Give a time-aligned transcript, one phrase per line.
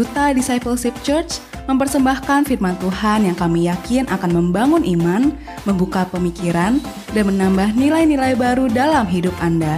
[0.00, 5.28] Duta Discipleship Church mempersembahkan firman Tuhan yang kami yakin akan membangun iman,
[5.68, 6.80] membuka pemikiran,
[7.12, 9.76] dan menambah nilai-nilai baru dalam hidup Anda.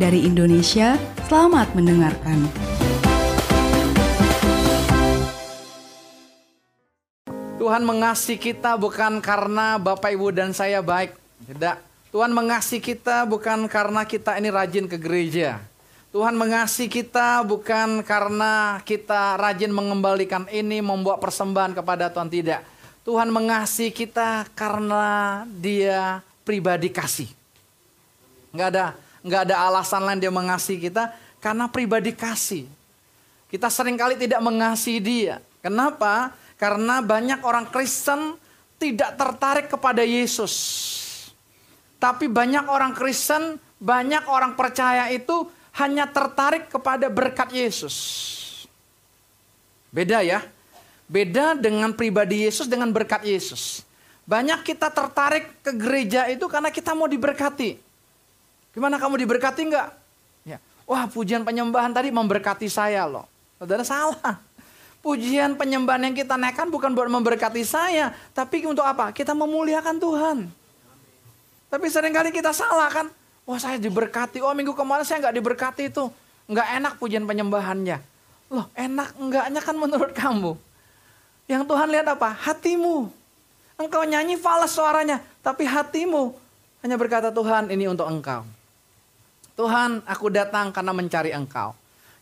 [0.00, 0.96] Dari Indonesia,
[1.28, 2.48] selamat mendengarkan.
[7.60, 11.12] Tuhan mengasihi kita bukan karena Bapak Ibu dan saya baik.
[11.44, 11.76] Tidak.
[12.08, 15.60] Tuhan mengasihi kita bukan karena kita ini rajin ke gereja.
[16.14, 22.62] Tuhan mengasihi kita bukan karena kita rajin mengembalikan ini, membuat persembahan kepada Tuhan tidak.
[23.02, 27.30] Tuhan mengasihi kita karena Dia pribadi kasih.
[28.54, 28.86] Nggak ada,
[29.22, 31.10] nggak ada alasan lain Dia mengasihi kita
[31.42, 32.66] karena pribadi kasih.
[33.46, 35.42] Kita sering kali tidak mengasihi Dia.
[35.62, 36.34] Kenapa?
[36.56, 38.38] Karena banyak orang Kristen
[38.78, 40.54] tidak tertarik kepada Yesus.
[41.96, 47.96] Tapi banyak orang Kristen, banyak orang percaya itu hanya tertarik kepada berkat Yesus.
[49.92, 50.40] Beda ya.
[51.06, 53.86] Beda dengan pribadi Yesus dengan berkat Yesus.
[54.26, 57.78] Banyak kita tertarik ke gereja itu karena kita mau diberkati.
[58.74, 59.94] Gimana kamu diberkati enggak?
[60.42, 60.58] Ya.
[60.88, 63.28] Wah pujian penyembahan tadi memberkati saya loh.
[63.60, 64.42] Saudara salah.
[65.04, 68.10] Pujian penyembahan yang kita naikkan bukan buat memberkati saya.
[68.34, 69.14] Tapi untuk apa?
[69.14, 70.38] Kita memuliakan Tuhan.
[71.70, 73.06] Tapi sering kali kita salah kan.
[73.46, 76.10] Wah saya diberkati, oh minggu kemarin saya nggak diberkati itu.
[76.50, 78.02] Nggak enak pujian penyembahannya.
[78.50, 80.58] Loh enak enggaknya kan menurut kamu.
[81.46, 82.34] Yang Tuhan lihat apa?
[82.34, 83.06] Hatimu.
[83.78, 85.22] Engkau nyanyi falas suaranya.
[85.46, 86.34] Tapi hatimu
[86.82, 88.42] hanya berkata Tuhan ini untuk engkau.
[89.54, 91.72] Tuhan aku datang karena mencari engkau.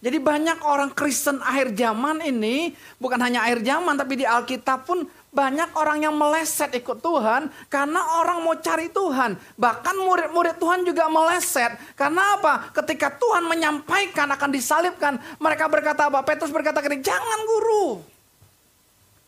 [0.05, 5.08] Jadi banyak orang Kristen akhir zaman ini, bukan hanya akhir zaman tapi di Alkitab pun
[5.34, 9.34] banyak orang yang meleset ikut Tuhan karena orang mau cari Tuhan.
[9.58, 11.74] Bahkan murid-murid Tuhan juga meleset.
[11.98, 12.70] Karena apa?
[12.70, 16.22] Ketika Tuhan menyampaikan akan disalibkan, mereka berkata apa?
[16.22, 18.06] Petrus berkata gini, jangan guru.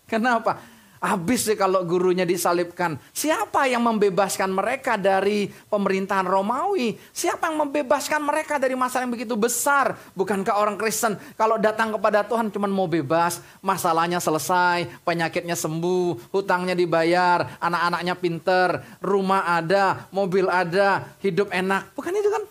[0.07, 0.76] Kenapa?
[0.97, 2.97] Habis sih kalau gurunya disalibkan.
[3.13, 6.97] Siapa yang membebaskan mereka dari pemerintahan Romawi?
[7.13, 9.95] Siapa yang membebaskan mereka dari masalah yang begitu besar?
[10.17, 16.73] Bukankah orang Kristen kalau datang kepada Tuhan cuma mau bebas, masalahnya selesai, penyakitnya sembuh, hutangnya
[16.73, 18.69] dibayar, anak-anaknya pinter,
[19.05, 21.93] rumah ada, mobil ada, hidup enak.
[21.93, 22.43] Bukan itu kan?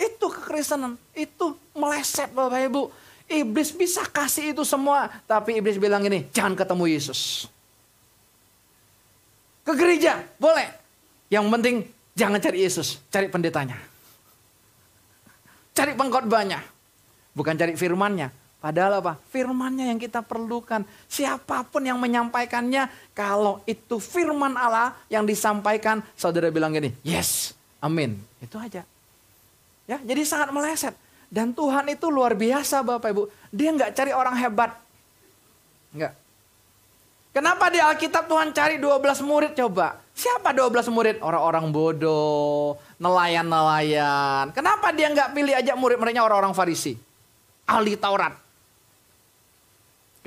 [0.00, 2.82] Itu kekristenan, itu meleset Bapak Ibu.
[3.32, 7.48] Iblis bisa kasih itu semua, tapi iblis bilang ini, jangan ketemu Yesus.
[9.62, 10.68] Ke gereja, boleh.
[11.30, 11.76] Yang penting
[12.18, 13.78] jangan cari Yesus, cari pendetanya.
[15.72, 16.60] Cari pengkhotbahnya.
[17.32, 18.28] Bukan cari firmannya.
[18.62, 19.18] Padahal apa?
[19.34, 20.86] Firmannya yang kita perlukan.
[21.10, 28.22] Siapa pun yang menyampaikannya, kalau itu firman Allah yang disampaikan, saudara bilang gini, yes, amin.
[28.38, 28.86] Itu aja.
[29.90, 30.94] Ya, jadi sangat meleset.
[31.26, 33.22] Dan Tuhan itu luar biasa Bapak Ibu.
[33.50, 34.78] Dia nggak cari orang hebat.
[35.90, 36.21] Enggak.
[37.32, 39.96] Kenapa di Alkitab Tuhan cari 12 murid coba?
[40.12, 41.16] Siapa 12 murid?
[41.24, 44.52] Orang-orang bodoh, nelayan-nelayan.
[44.52, 46.92] Kenapa dia nggak pilih aja murid-muridnya orang-orang Farisi?
[47.64, 48.36] Ahli Taurat.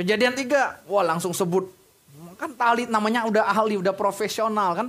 [0.02, 1.70] Kejadian tiga, wah langsung sebut.
[2.42, 4.88] Kan tali namanya udah ahli, udah profesional kan.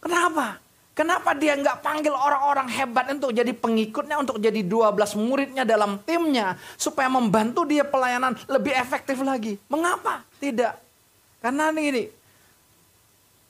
[0.00, 0.56] Kenapa?
[0.96, 6.56] Kenapa dia nggak panggil orang-orang hebat untuk jadi pengikutnya, untuk jadi 12 muridnya dalam timnya.
[6.80, 9.60] Supaya membantu dia pelayanan lebih efektif lagi.
[9.68, 10.24] Mengapa?
[10.40, 10.87] Tidak.
[11.38, 12.18] Karena ini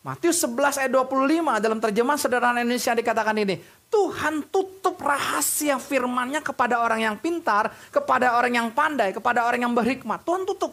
[0.09, 3.61] Matius 11 ayat 25 dalam terjemahan sederhana Indonesia dikatakan ini.
[3.93, 9.75] Tuhan tutup rahasia firmannya kepada orang yang pintar, kepada orang yang pandai, kepada orang yang
[9.77, 10.25] berhikmat.
[10.25, 10.73] Tuhan tutup.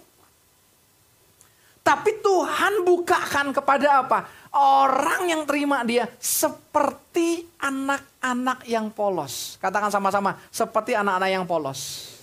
[1.83, 4.19] Tapi Tuhan bukakan kepada apa?
[4.55, 9.59] Orang yang terima dia seperti anak-anak yang polos.
[9.59, 12.14] Katakan sama-sama, seperti anak-anak yang polos.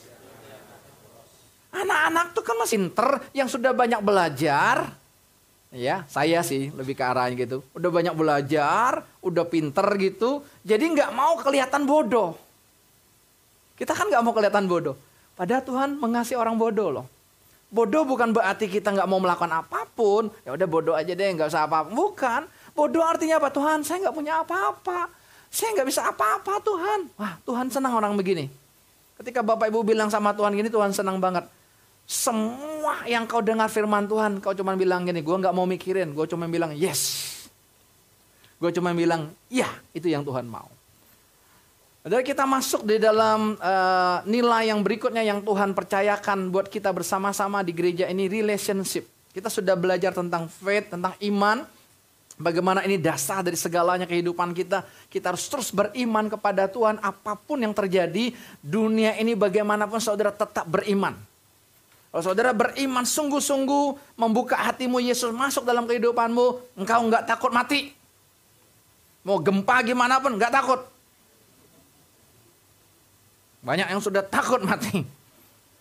[1.83, 4.95] Anak-anak tuh kan masih inter yang sudah banyak belajar.
[5.73, 7.65] Ya, saya sih lebih ke arahnya gitu.
[7.73, 10.45] Udah banyak belajar, udah pinter gitu.
[10.63, 12.37] Jadi nggak mau kelihatan bodoh.
[13.75, 14.95] Kita kan nggak mau kelihatan bodoh.
[15.33, 17.07] Padahal Tuhan mengasihi orang bodoh loh.
[17.73, 20.29] Bodoh bukan berarti kita nggak mau melakukan apa pun.
[20.45, 21.89] Ya udah bodoh aja deh, nggak usah apa-apa.
[21.89, 22.45] Bukan.
[22.77, 23.49] Bodoh artinya apa?
[23.49, 25.09] Tuhan, saya nggak punya apa-apa.
[25.49, 27.01] Saya nggak bisa apa-apa Tuhan.
[27.17, 28.53] Wah, Tuhan senang orang begini.
[29.17, 31.49] Ketika Bapak Ibu bilang sama Tuhan gini, Tuhan senang banget.
[32.13, 36.27] Semua yang kau dengar firman Tuhan, kau cuma bilang gini, gue nggak mau mikirin, gue
[36.29, 37.33] cuma bilang yes.
[38.61, 40.69] Gue cuma bilang, ya itu yang Tuhan mau.
[42.05, 47.65] Jadi kita masuk di dalam uh, nilai yang berikutnya yang Tuhan percayakan buat kita bersama-sama
[47.65, 49.09] di gereja ini relationship.
[49.33, 51.65] Kita sudah belajar tentang faith, tentang iman.
[52.37, 54.85] Bagaimana ini dasar dari segalanya kehidupan kita.
[55.09, 58.37] Kita harus terus beriman kepada Tuhan apa pun yang terjadi.
[58.61, 61.32] Dunia ini bagaimanapun saudara tetap beriman.
[62.13, 67.97] Kalau saudara beriman sungguh-sungguh membuka hatimu Yesus masuk dalam kehidupanmu, engkau nggak takut mati.
[69.25, 70.81] Mau gempa gimana pun nggak takut.
[73.65, 75.01] Banyak yang sudah takut mati.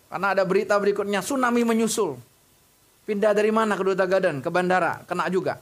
[0.08, 2.16] Karena ada berita berikutnya, tsunami menyusul.
[3.04, 4.40] Pindah dari mana ke Duta Gadan?
[4.40, 5.60] Ke bandara, kena juga.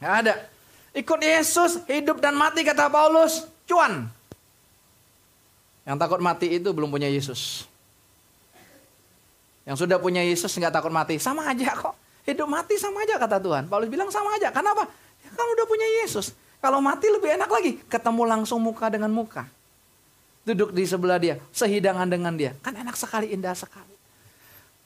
[0.00, 0.34] Nggak ada.
[0.96, 4.08] Ikut Yesus, hidup dan mati kata Paulus, cuan.
[5.84, 7.68] Yang takut mati itu belum punya Yesus.
[9.66, 11.98] Yang sudah punya Yesus nggak takut mati, sama aja kok.
[12.22, 13.66] Hidup mati sama aja kata Tuhan.
[13.66, 14.50] Paulus bilang sama aja.
[14.50, 14.86] Kenapa?
[15.22, 16.34] Ya, kalau udah punya Yesus.
[16.58, 17.72] Kalau mati lebih enak lagi.
[17.86, 19.46] Ketemu langsung muka dengan muka.
[20.42, 21.38] Duduk di sebelah dia.
[21.54, 22.54] Sehidangan dengan dia.
[22.62, 23.94] Kan enak sekali, indah sekali.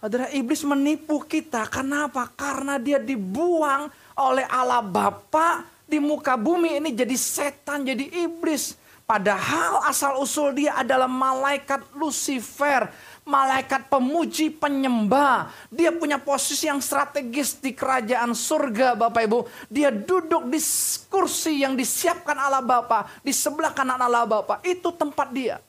[0.00, 1.65] Saudara, iblis menipu kita.
[1.69, 2.29] Kenapa?
[2.32, 8.77] Karena dia dibuang oleh Allah Bapa di muka bumi ini jadi setan, jadi iblis.
[9.09, 12.87] Padahal asal usul dia adalah malaikat Lucifer
[13.31, 15.55] malaikat pemuji penyembah.
[15.71, 19.38] Dia punya posisi yang strategis di kerajaan surga Bapak Ibu.
[19.71, 20.59] Dia duduk di
[21.06, 24.59] kursi yang disiapkan Allah Bapa di sebelah kanan Allah Bapa.
[24.67, 25.62] Itu tempat dia.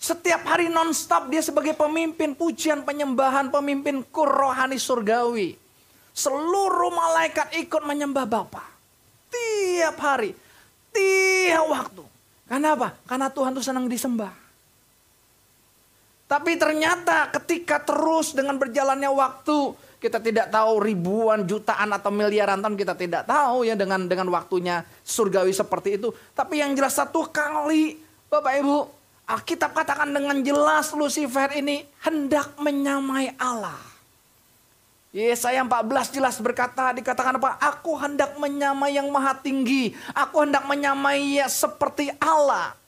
[0.00, 5.54] Setiap hari nonstop dia sebagai pemimpin pujian penyembahan, pemimpin kur rohani surgawi.
[6.10, 8.64] Seluruh malaikat ikut menyembah Bapa.
[9.30, 10.34] Tiap hari,
[10.90, 12.02] tiap waktu.
[12.50, 12.98] Kenapa?
[13.06, 14.39] Karena Tuhan itu senang disembah.
[16.30, 22.78] Tapi ternyata ketika terus dengan berjalannya waktu, kita tidak tahu ribuan, jutaan atau miliaran tahun
[22.78, 26.14] kita tidak tahu ya dengan dengan waktunya surgawi seperti itu.
[26.30, 27.98] Tapi yang jelas satu kali
[28.30, 28.76] Bapak Ibu,
[29.26, 33.90] Alkitab katakan dengan jelas Lucifer ini hendak menyamai Allah.
[35.10, 37.58] Yesaya 14 jelas berkata, dikatakan apa?
[37.58, 39.90] Aku hendak menyamai yang maha tinggi.
[40.14, 42.78] Aku hendak menyamai ya seperti Allah.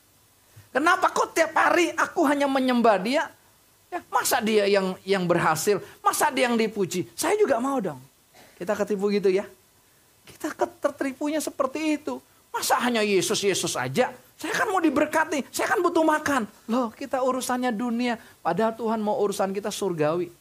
[0.72, 3.28] Kenapa kok tiap hari aku hanya menyembah dia?
[3.92, 5.84] Ya, masa dia yang yang berhasil?
[6.00, 7.04] Masa dia yang dipuji?
[7.12, 8.00] Saya juga mau dong.
[8.56, 9.44] Kita ketipu gitu ya.
[10.24, 12.16] Kita tertipunya seperti itu.
[12.48, 14.16] Masa hanya Yesus Yesus aja?
[14.40, 16.48] Saya kan mau diberkati, saya kan butuh makan.
[16.66, 20.32] Loh, kita urusannya dunia, padahal Tuhan mau urusan kita surgawi.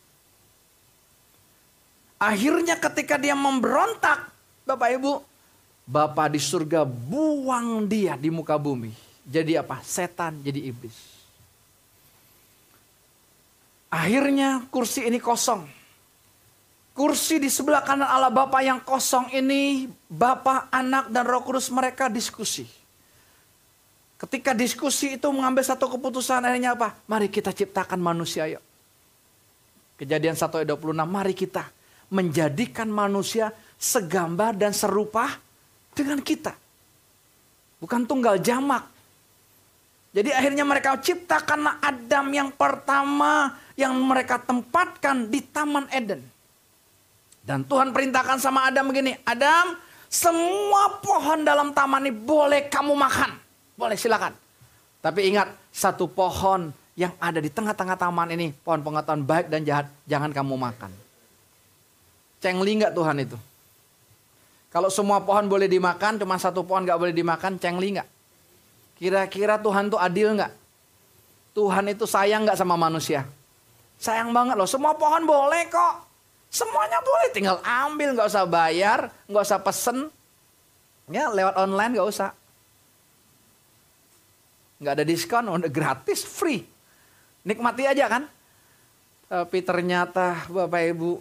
[2.17, 4.31] Akhirnya ketika dia memberontak,
[4.65, 5.13] Bapak Ibu,
[5.85, 9.79] Bapak di surga buang dia di muka bumi jadi apa?
[9.79, 10.93] Setan jadi iblis.
[13.87, 15.63] Akhirnya kursi ini kosong.
[16.91, 22.11] Kursi di sebelah kanan Allah Bapa yang kosong ini, Bapa, Anak, dan Roh Kudus mereka
[22.11, 22.67] diskusi.
[24.19, 26.93] Ketika diskusi itu mengambil satu keputusan akhirnya apa?
[27.07, 28.61] Mari kita ciptakan manusia yuk.
[29.97, 31.63] Kejadian 1 ayat 26, mari kita
[32.11, 35.39] menjadikan manusia segambar dan serupa
[35.95, 36.53] dengan kita.
[37.81, 38.90] Bukan tunggal jamak,
[40.11, 46.19] jadi akhirnya mereka ciptakan Adam yang pertama yang mereka tempatkan di Taman Eden.
[47.41, 49.79] Dan Tuhan perintahkan sama Adam begini, Adam
[50.11, 53.31] semua pohon dalam taman ini boleh kamu makan.
[53.79, 54.35] Boleh silakan.
[55.01, 59.87] Tapi ingat satu pohon yang ada di tengah-tengah taman ini, pohon pengetahuan baik dan jahat,
[60.05, 60.91] jangan kamu makan.
[62.43, 63.37] Cengli nggak Tuhan itu?
[64.69, 68.20] Kalau semua pohon boleh dimakan, cuma satu pohon nggak boleh dimakan, cengli nggak?
[69.01, 70.53] Kira-kira Tuhan tuh adil nggak?
[71.57, 73.25] Tuhan itu sayang nggak sama manusia?
[73.97, 74.69] Sayang banget loh.
[74.69, 76.05] Semua pohon boleh kok.
[76.53, 77.33] Semuanya boleh.
[77.33, 80.13] Tinggal ambil nggak usah bayar, nggak usah pesen.
[81.09, 82.29] Ya lewat online nggak usah.
[84.77, 86.61] Nggak ada diskon, udah gratis, free.
[87.41, 88.29] Nikmati aja kan.
[89.25, 91.11] Tapi ternyata Bapak Ibu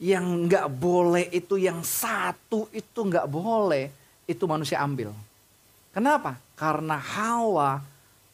[0.00, 3.92] yang nggak boleh itu yang satu itu nggak boleh
[4.24, 5.12] itu manusia ambil.
[5.92, 6.40] Kenapa?
[6.60, 7.80] Karena Hawa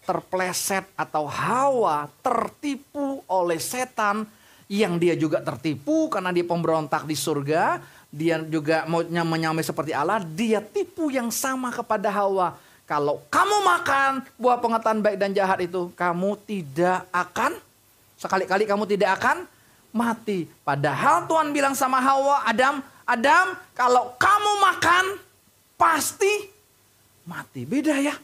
[0.03, 4.27] terpleset atau Hawa tertipu oleh setan
[4.67, 7.79] yang dia juga tertipu karena dia pemberontak di surga,
[8.11, 12.59] dia juga maunya menyamai seperti Allah, dia tipu yang sama kepada Hawa.
[12.87, 17.55] Kalau kamu makan buah pengetahuan baik dan jahat itu, kamu tidak akan
[18.19, 19.47] sekali-kali kamu tidak akan
[19.95, 20.51] mati.
[20.67, 25.05] Padahal Tuhan bilang sama Hawa, Adam, Adam, kalau kamu makan
[25.79, 26.56] pasti
[27.27, 27.67] mati.
[27.67, 28.15] Beda ya.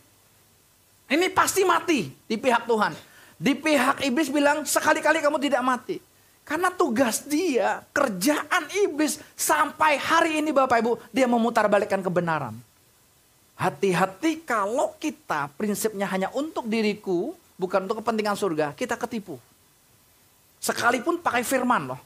[1.13, 2.97] Ini pasti mati di pihak Tuhan.
[3.37, 5.97] Di pihak iblis bilang sekali-kali kamu tidak mati.
[6.43, 12.55] Karena tugas dia, kerjaan iblis sampai hari ini Bapak Ibu, dia memutarbalikkan kebenaran.
[13.55, 19.39] Hati-hati kalau kita prinsipnya hanya untuk diriku, bukan untuk kepentingan surga, kita ketipu.
[20.59, 22.01] Sekalipun pakai firman loh.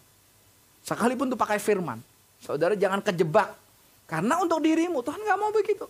[0.85, 2.01] Sekalipun tuh pakai firman.
[2.41, 3.57] Saudara jangan kejebak.
[4.05, 5.89] Karena untuk dirimu, Tuhan gak mau begitu.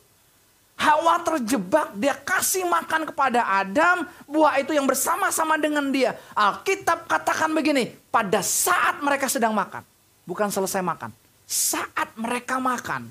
[0.76, 6.12] Hawa terjebak, dia kasih makan kepada Adam, buah itu yang bersama-sama dengan dia.
[6.36, 9.80] Alkitab katakan begini, pada saat mereka sedang makan,
[10.28, 11.08] bukan selesai makan.
[11.48, 13.08] Saat mereka makan,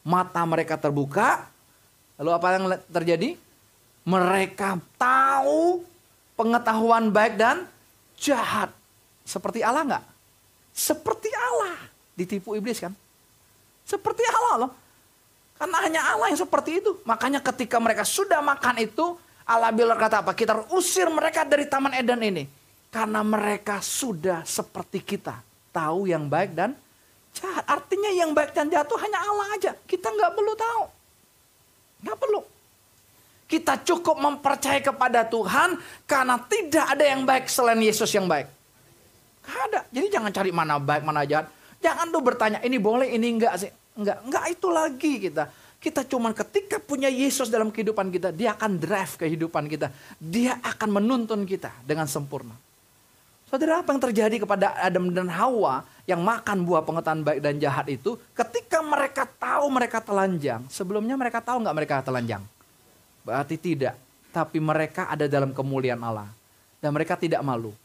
[0.00, 1.44] mata mereka terbuka,
[2.16, 3.36] lalu apa yang terjadi?
[4.08, 5.84] Mereka tahu
[6.32, 7.68] pengetahuan baik dan
[8.16, 8.72] jahat.
[9.22, 10.04] Seperti Allah nggak?
[10.72, 11.76] Seperti Allah.
[12.16, 12.96] Ditipu iblis kan?
[13.84, 14.81] Seperti Allah loh.
[15.62, 16.98] Karena hanya Allah yang seperti itu.
[17.06, 19.14] Makanya ketika mereka sudah makan itu,
[19.46, 20.34] Allah bilang kata apa?
[20.34, 22.50] Kita usir mereka dari Taman Eden ini.
[22.90, 25.38] Karena mereka sudah seperti kita.
[25.70, 26.74] Tahu yang baik dan
[27.30, 27.62] jahat.
[27.62, 29.70] Artinya yang baik dan jahat itu hanya Allah aja.
[29.86, 30.82] Kita nggak perlu tahu.
[32.10, 32.40] Nggak perlu.
[33.46, 35.78] Kita cukup mempercayai kepada Tuhan
[36.10, 38.50] karena tidak ada yang baik selain Yesus yang baik.
[39.46, 39.80] Gak ada.
[39.94, 41.46] Jadi jangan cari mana baik, mana jahat.
[41.78, 43.70] Jangan tuh bertanya, ini boleh, ini enggak sih.
[43.92, 45.44] Enggak, enggak itu lagi kita.
[45.82, 49.90] Kita cuman ketika punya Yesus dalam kehidupan kita, dia akan drive kehidupan kita.
[50.22, 52.54] Dia akan menuntun kita dengan sempurna.
[53.50, 57.84] Saudara, apa yang terjadi kepada Adam dan Hawa yang makan buah pengetahuan baik dan jahat
[57.92, 62.40] itu, ketika mereka tahu mereka telanjang, sebelumnya mereka tahu nggak mereka telanjang?
[63.28, 63.98] Berarti tidak.
[64.32, 66.32] Tapi mereka ada dalam kemuliaan Allah.
[66.80, 67.76] Dan mereka tidak malu.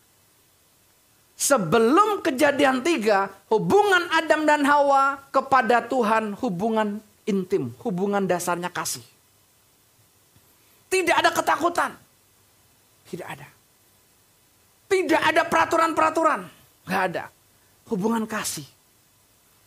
[1.38, 6.98] Sebelum kejadian tiga, hubungan Adam dan Hawa kepada Tuhan hubungan
[7.30, 9.06] intim, hubungan dasarnya kasih.
[10.90, 11.94] Tidak ada ketakutan.
[13.06, 13.48] Tidak ada.
[14.88, 16.42] Tidak ada peraturan-peraturan.
[16.90, 17.30] Gak ada.
[17.92, 18.66] Hubungan kasih.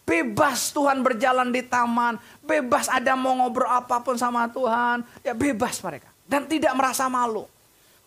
[0.09, 2.19] Bebas Tuhan berjalan di taman.
[2.43, 5.07] Bebas ada mau ngobrol apa pun sama Tuhan.
[5.23, 6.11] Ya bebas mereka.
[6.27, 7.47] Dan tidak merasa malu.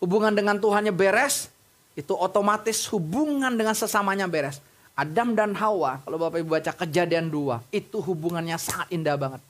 [0.02, 1.53] Hubungan dengan Tuhannya beres
[1.94, 4.58] itu otomatis hubungan dengan sesamanya beres.
[4.94, 9.42] Adam dan Hawa, kalau Bapak Ibu baca kejadian dua, itu hubungannya sangat indah banget.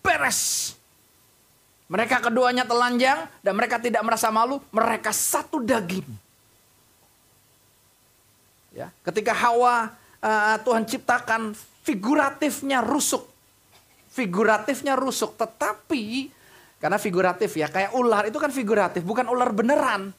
[0.00, 0.72] Beres.
[1.86, 6.08] Mereka keduanya telanjang dan mereka tidak merasa malu, mereka satu daging.
[8.72, 13.24] Ya, ketika Hawa uh, Tuhan ciptakan figuratifnya rusuk.
[14.12, 16.32] Figuratifnya rusuk, tetapi
[16.80, 20.16] karena figuratif ya, kayak ular itu kan figuratif, bukan ular beneran.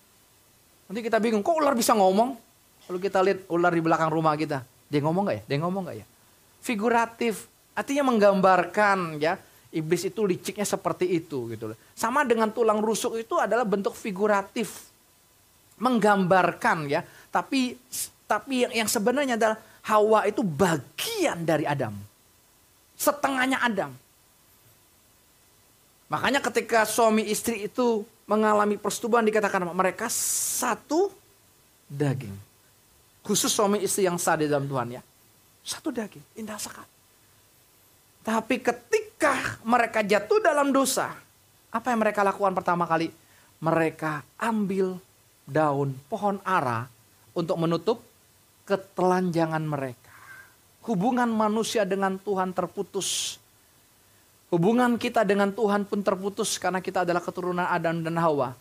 [0.88, 2.40] Nanti kita bingung, kok ular bisa ngomong?
[2.88, 4.64] Lalu kita lihat ular di belakang rumah kita.
[4.88, 5.44] Dia ngomong gak ya?
[5.44, 6.06] Dia ngomong gak ya?
[6.64, 9.36] Figuratif, artinya menggambarkan ya.
[9.68, 14.88] Iblis itu liciknya seperti itu gitu Sama dengan tulang rusuk itu adalah bentuk figuratif.
[15.76, 17.04] Menggambarkan ya.
[17.28, 17.76] Tapi
[18.24, 21.96] tapi yang, yang sebenarnya adalah Hawa itu bagian dari Adam.
[22.96, 23.92] Setengahnya Adam.
[26.08, 31.10] Makanya ketika suami istri itu mengalami persetubuhan dikatakan mereka satu
[31.88, 32.36] daging.
[33.24, 35.02] Khusus suami istri yang sah di dalam Tuhan ya.
[35.64, 36.88] Satu daging, indah sekali.
[38.24, 41.16] Tapi ketika mereka jatuh dalam dosa,
[41.72, 43.12] apa yang mereka lakukan pertama kali?
[43.64, 45.00] Mereka ambil
[45.48, 46.92] daun pohon ara
[47.32, 48.04] untuk menutup
[48.68, 50.12] ketelanjangan mereka.
[50.84, 53.40] Hubungan manusia dengan Tuhan terputus
[54.48, 58.56] Hubungan kita dengan Tuhan pun terputus karena kita adalah keturunan Adam dan Hawa.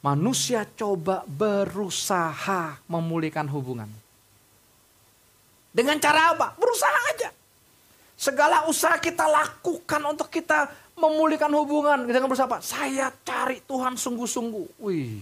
[0.00, 3.90] Manusia coba berusaha memulihkan hubungan.
[5.76, 6.56] Dengan cara apa?
[6.56, 7.28] Berusaha aja.
[8.16, 12.08] Segala usaha kita lakukan untuk kita memulihkan hubungan.
[12.08, 12.64] Dengan berusaha apa?
[12.64, 14.80] Saya cari Tuhan sungguh-sungguh.
[14.80, 15.20] Wih,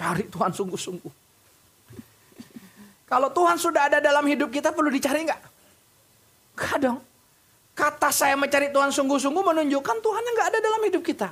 [0.00, 1.12] cari Tuhan sungguh-sungguh.
[3.04, 5.40] Kalau Tuhan sudah ada dalam hidup kita perlu dicari nggak?
[6.56, 6.98] Gak dong.
[7.74, 11.28] Kata saya mencari Tuhan sungguh-sungguh menunjukkan Tuhan yang nggak ada dalam hidup kita.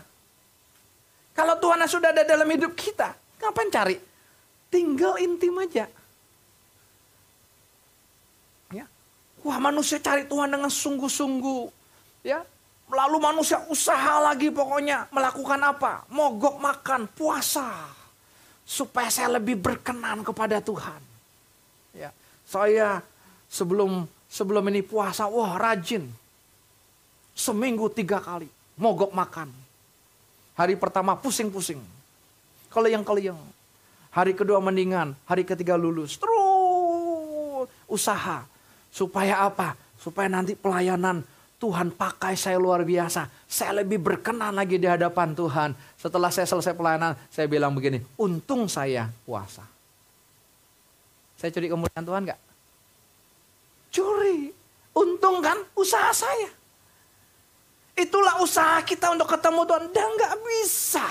[1.32, 3.96] Kalau Tuhan yang sudah ada dalam hidup kita, ngapain cari?
[4.68, 5.86] Tinggal intim aja.
[8.74, 8.84] Ya.
[9.46, 11.64] Wah manusia cari Tuhan dengan sungguh-sungguh.
[12.26, 12.42] Ya.
[12.90, 16.04] Lalu manusia usaha lagi pokoknya melakukan apa?
[16.10, 17.86] Mogok makan, puasa.
[18.66, 21.00] Supaya saya lebih berkenan kepada Tuhan.
[21.94, 22.10] Ya.
[22.44, 22.98] Saya
[23.46, 26.21] sebelum sebelum ini puasa, wah rajin
[27.32, 28.48] Seminggu tiga kali.
[28.76, 29.48] Mogok makan.
[30.56, 31.80] Hari pertama pusing-pusing.
[32.72, 33.36] Kalau yang kalian
[34.12, 35.16] Hari kedua mendingan.
[35.24, 36.20] Hari ketiga lulus.
[36.20, 38.44] Terus usaha.
[38.92, 39.72] Supaya apa?
[39.96, 41.24] Supaya nanti pelayanan
[41.56, 43.32] Tuhan pakai saya luar biasa.
[43.48, 45.72] Saya lebih berkenan lagi di hadapan Tuhan.
[45.96, 49.64] Setelah saya selesai pelayanan, saya bilang begini, untung saya puasa.
[51.40, 52.40] Saya curi kemuliaan Tuhan gak?
[53.96, 54.52] Curi.
[54.92, 56.52] Untung kan usaha saya.
[57.92, 59.84] Itulah usaha kita untuk ketemu Tuhan.
[59.92, 61.06] Dan nggak bisa.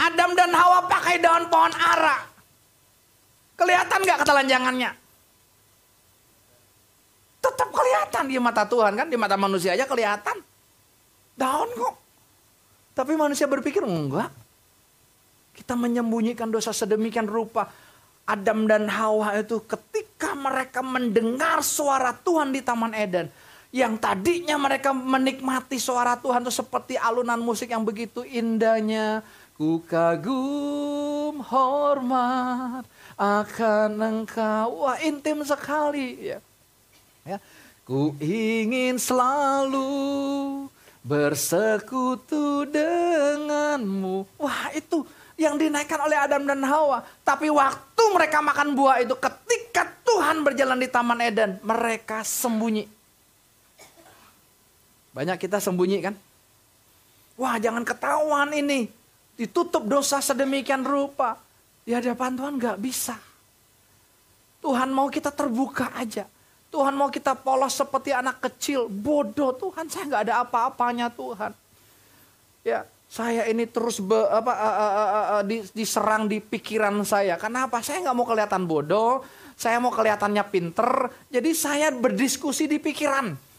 [0.00, 2.24] Adam dan Hawa pakai daun pohon ara.
[3.60, 4.90] Kelihatan nggak ketelanjangannya?
[7.40, 10.40] Tetap kelihatan di mata Tuhan kan, di mata manusia aja kelihatan.
[11.36, 11.94] Daun kok.
[12.96, 14.32] Tapi manusia berpikir enggak.
[15.56, 17.68] Kita menyembunyikan dosa sedemikian rupa.
[18.24, 23.26] Adam dan Hawa itu ketika mereka mendengar suara Tuhan di Taman Eden.
[23.70, 29.22] Yang tadinya mereka menikmati suara Tuhan itu seperti alunan musik yang begitu indahnya.
[29.54, 32.82] Ku kagum hormat
[33.14, 34.82] akan engkau.
[34.82, 36.38] Wah intim sekali ya.
[37.22, 37.38] ya.
[37.86, 39.86] Ku ingin selalu
[41.06, 44.26] bersekutu denganmu.
[44.34, 45.06] Wah itu
[45.40, 47.06] yang dinaikkan oleh Adam dan Hawa.
[47.24, 52.99] Tapi waktu mereka makan buah itu ketika Tuhan berjalan di Taman Eden, mereka sembunyi.
[55.10, 56.14] Banyak kita sembunyi kan?
[57.40, 58.86] Wah jangan ketahuan ini.
[59.34, 61.40] Ditutup dosa sedemikian rupa.
[61.82, 63.16] Di hadapan Tuhan gak bisa.
[64.60, 66.28] Tuhan mau kita terbuka aja.
[66.70, 68.86] Tuhan mau kita polos seperti anak kecil.
[68.86, 71.50] Bodoh Tuhan saya gak ada apa-apanya Tuhan.
[72.62, 77.34] Ya saya ini terus be, apa, uh, uh, uh, uh, di, diserang di pikiran saya.
[77.34, 77.82] Kenapa?
[77.82, 79.26] Saya nggak mau kelihatan bodoh,
[79.58, 81.10] saya mau kelihatannya pinter.
[81.26, 83.49] Jadi saya berdiskusi di pikiran.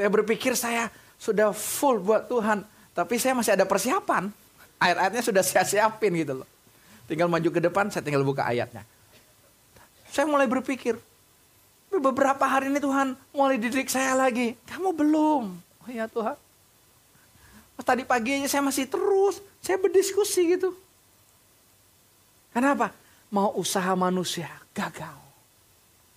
[0.00, 0.88] Saya berpikir saya
[1.20, 2.64] sudah full buat Tuhan,
[2.96, 4.32] tapi saya masih ada persiapan.
[4.80, 6.48] Ayat-ayatnya sudah saya siapin gitu loh.
[7.04, 8.80] Tinggal maju ke depan, saya tinggal buka ayatnya.
[10.08, 10.96] Saya mulai berpikir,
[11.92, 14.56] beberapa hari ini Tuhan mulai didik saya lagi.
[14.72, 15.44] Kamu belum.
[15.60, 16.40] Oh ya Tuhan.
[17.84, 20.72] Tadi pagi aja saya masih terus, saya berdiskusi gitu.
[22.56, 22.96] Kenapa?
[23.28, 25.20] Mau usaha manusia, gagal.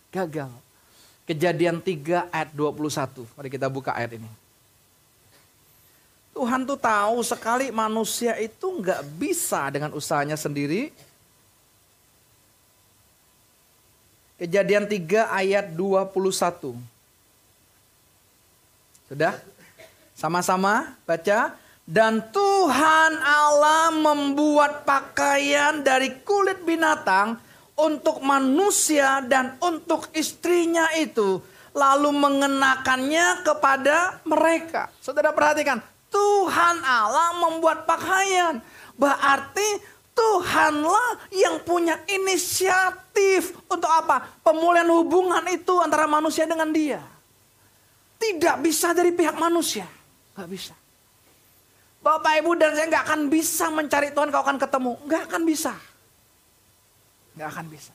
[0.07, 0.55] Gagal.
[1.23, 3.23] Kejadian 3 ayat 21.
[3.39, 4.27] Mari kita buka ayat ini.
[6.33, 10.91] Tuhan tuh tahu sekali manusia itu nggak bisa dengan usahanya sendiri.
[14.35, 16.75] Kejadian 3 ayat 21.
[19.07, 19.39] Sudah?
[20.17, 21.55] Sama-sama baca.
[21.83, 27.35] Dan Tuhan Allah membuat pakaian dari kulit binatang
[27.77, 31.41] untuk manusia dan untuk istrinya itu.
[31.73, 34.93] Lalu mengenakannya kepada mereka.
[35.01, 35.81] Saudara perhatikan.
[36.13, 38.61] Tuhan Allah membuat pakaian.
[38.93, 39.81] Berarti
[40.13, 44.21] Tuhanlah yang punya inisiatif untuk apa?
[44.45, 47.01] Pemulihan hubungan itu antara manusia dengan dia.
[48.21, 49.89] Tidak bisa dari pihak manusia.
[50.37, 50.77] Gak bisa.
[52.05, 54.91] Bapak ibu dan saya gak akan bisa mencari Tuhan kau akan ketemu.
[55.09, 55.73] Gak akan bisa.
[57.33, 57.93] Gak akan bisa.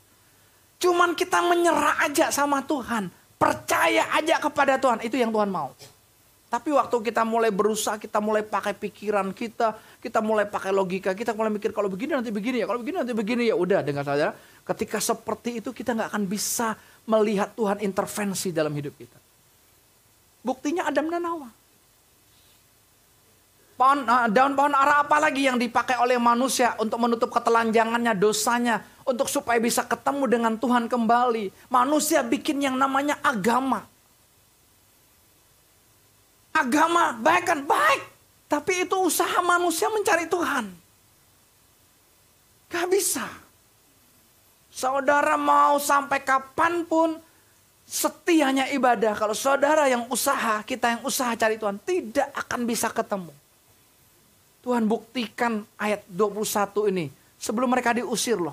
[0.79, 3.11] Cuman kita menyerah aja sama Tuhan.
[3.39, 5.03] Percaya aja kepada Tuhan.
[5.03, 5.75] Itu yang Tuhan mau.
[6.49, 11.37] Tapi waktu kita mulai berusaha, kita mulai pakai pikiran kita, kita mulai pakai logika, kita
[11.37, 14.33] mulai mikir kalau begini nanti begini ya, kalau begini nanti begini ya, udah dengar saja.
[14.65, 16.73] Ketika seperti itu kita nggak akan bisa
[17.05, 19.19] melihat Tuhan intervensi dalam hidup kita.
[20.41, 21.53] Buktinya Adam dan Hawa.
[23.79, 28.83] Pohon, uh, daun pohon ara apa lagi yang dipakai oleh manusia untuk menutup ketelanjangannya, dosanya,
[29.07, 31.71] untuk supaya bisa ketemu dengan Tuhan kembali.
[31.71, 33.87] Manusia bikin yang namanya agama.
[36.51, 37.63] Agama baik kan?
[37.63, 38.03] Baik.
[38.51, 40.67] Tapi itu usaha manusia mencari Tuhan.
[42.75, 43.31] Gak bisa.
[44.75, 47.15] Saudara mau sampai kapan pun
[47.87, 49.15] setianya ibadah.
[49.15, 53.38] Kalau saudara yang usaha, kita yang usaha cari Tuhan, tidak akan bisa ketemu.
[54.69, 57.09] Tuhan buktikan ayat 21 ini.
[57.41, 58.53] Sebelum mereka diusir loh.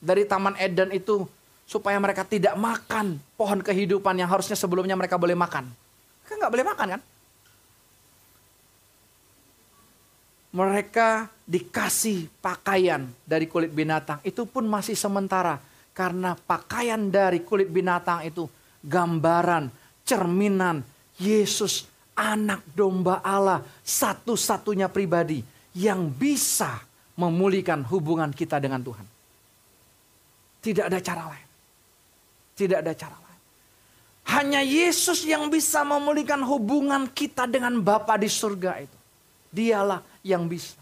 [0.00, 1.28] Dari Taman Eden itu.
[1.68, 5.68] Supaya mereka tidak makan pohon kehidupan yang harusnya sebelumnya mereka boleh makan.
[6.24, 7.02] Kan nggak boleh makan kan?
[10.56, 11.08] Mereka
[11.44, 14.24] dikasih pakaian dari kulit binatang.
[14.24, 15.60] Itu pun masih sementara
[15.92, 18.48] karena pakaian dari kulit binatang itu
[18.80, 19.68] gambaran,
[20.00, 20.80] cerminan
[21.20, 21.84] Yesus
[22.16, 25.44] anak domba Allah satu-satunya pribadi
[25.76, 26.80] yang bisa
[27.20, 29.06] memulihkan hubungan kita dengan Tuhan.
[30.64, 31.48] Tidak ada cara lain.
[32.56, 33.40] Tidak ada cara lain.
[34.26, 38.98] Hanya Yesus yang bisa memulihkan hubungan kita dengan Bapa di surga itu.
[39.52, 40.74] Dialah yang bisa.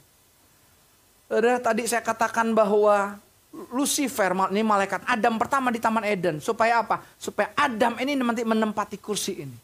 [1.28, 3.18] Saudara, tadi saya katakan bahwa
[3.70, 6.38] Lucifer, ini malaikat Adam pertama di Taman Eden.
[6.42, 7.02] Supaya apa?
[7.18, 9.58] Supaya Adam ini nanti menempati kursi ini.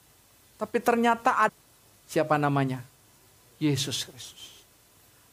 [0.61, 1.49] Tapi ternyata
[2.11, 2.83] siapa namanya?
[3.63, 4.67] Yesus Kristus.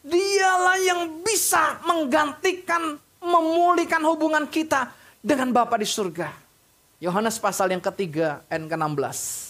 [0.05, 6.29] Dialah yang bisa menggantikan, memulihkan hubungan kita dengan Bapa di surga.
[7.01, 9.46] Yohanes pasal yang ketiga, N ke-16.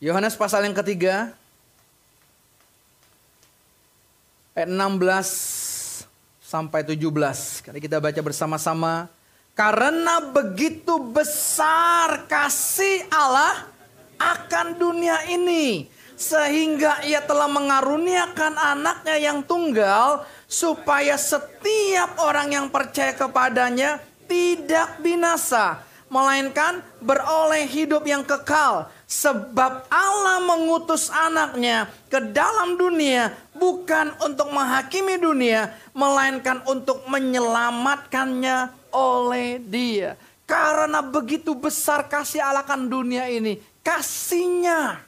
[0.00, 1.36] Yohanes pasal yang ketiga
[4.56, 6.08] ayat 16
[6.40, 7.68] sampai 17.
[7.68, 9.12] Kali kita baca bersama-sama.
[9.52, 13.68] Karena begitu besar kasih Allah
[14.16, 15.84] akan dunia ini.
[16.16, 20.24] Sehingga ia telah mengaruniakan anaknya yang tunggal.
[20.48, 25.84] Supaya setiap orang yang percaya kepadanya tidak binasa.
[26.08, 28.88] Melainkan beroleh hidup yang kekal.
[29.10, 39.58] Sebab Allah mengutus anaknya ke dalam dunia bukan untuk menghakimi dunia, melainkan untuk menyelamatkannya oleh
[39.66, 40.14] dia.
[40.46, 45.02] Karena begitu besar kasih Allah kan dunia ini, kasihnya.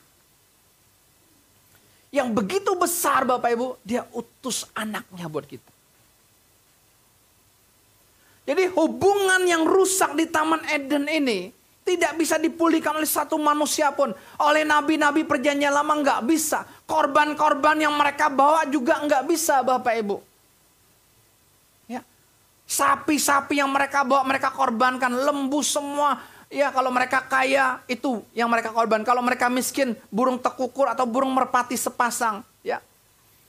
[2.10, 5.70] Yang begitu besar Bapak Ibu, dia utus anaknya buat kita.
[8.50, 14.14] Jadi hubungan yang rusak di Taman Eden ini tidak bisa dipulihkan oleh satu manusia pun.
[14.38, 16.62] Oleh nabi-nabi perjanjian lama nggak bisa.
[16.86, 20.16] Korban-korban yang mereka bawa juga nggak bisa Bapak Ibu.
[21.90, 22.06] Ya.
[22.70, 25.10] Sapi-sapi yang mereka bawa mereka korbankan.
[25.10, 26.22] Lembu semua.
[26.52, 29.02] Ya kalau mereka kaya itu yang mereka korban.
[29.02, 32.46] Kalau mereka miskin burung tekukur atau burung merpati sepasang.
[32.62, 32.78] Ya.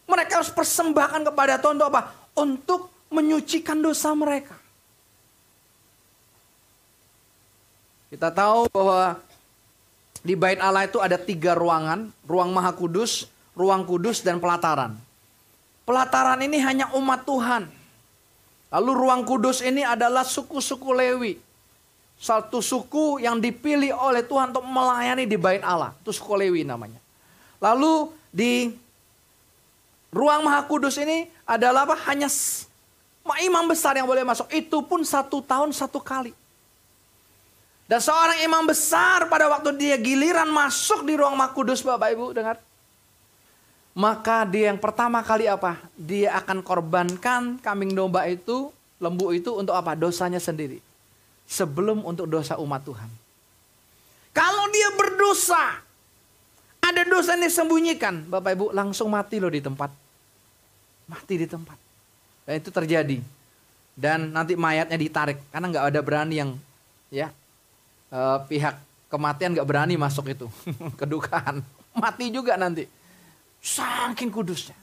[0.10, 2.02] Mereka harus persembahkan kepada Tuhan untuk apa?
[2.34, 4.63] Untuk menyucikan dosa mereka.
[8.14, 9.18] Kita tahu bahwa
[10.22, 13.26] di bait Allah itu ada tiga ruangan, ruang maha kudus,
[13.58, 14.94] ruang kudus, dan pelataran.
[15.82, 17.66] Pelataran ini hanya umat Tuhan.
[18.70, 21.42] Lalu ruang kudus ini adalah suku-suku Lewi.
[22.22, 25.98] Satu suku yang dipilih oleh Tuhan untuk melayani di bait Allah.
[26.06, 27.02] Itu suku Lewi namanya.
[27.58, 28.78] Lalu di
[30.14, 31.98] ruang maha kudus ini adalah apa?
[32.14, 32.30] Hanya
[33.42, 34.46] imam besar yang boleh masuk.
[34.54, 36.43] Itu pun satu tahun satu kali.
[37.94, 42.58] Dan seorang imam besar pada waktu dia giliran masuk di ruang makudus Bapak Ibu dengar.
[43.94, 45.78] Maka dia yang pertama kali apa?
[45.94, 49.94] Dia akan korbankan kambing domba itu, lembu itu untuk apa?
[49.94, 50.82] Dosanya sendiri.
[51.46, 53.06] Sebelum untuk dosa umat Tuhan.
[54.34, 55.86] Kalau dia berdosa,
[56.82, 58.26] ada dosa yang disembunyikan.
[58.26, 59.94] Bapak Ibu langsung mati loh di tempat.
[61.06, 61.78] Mati di tempat.
[62.50, 63.22] Dan itu terjadi.
[63.94, 65.38] Dan nanti mayatnya ditarik.
[65.54, 66.58] Karena nggak ada berani yang
[67.14, 67.30] ya
[68.14, 68.78] uh, pihak
[69.10, 70.48] kematian gak berani masuk itu.
[71.02, 71.66] Kedukaan.
[71.98, 72.86] Mati juga nanti.
[73.58, 74.78] Saking kudusnya.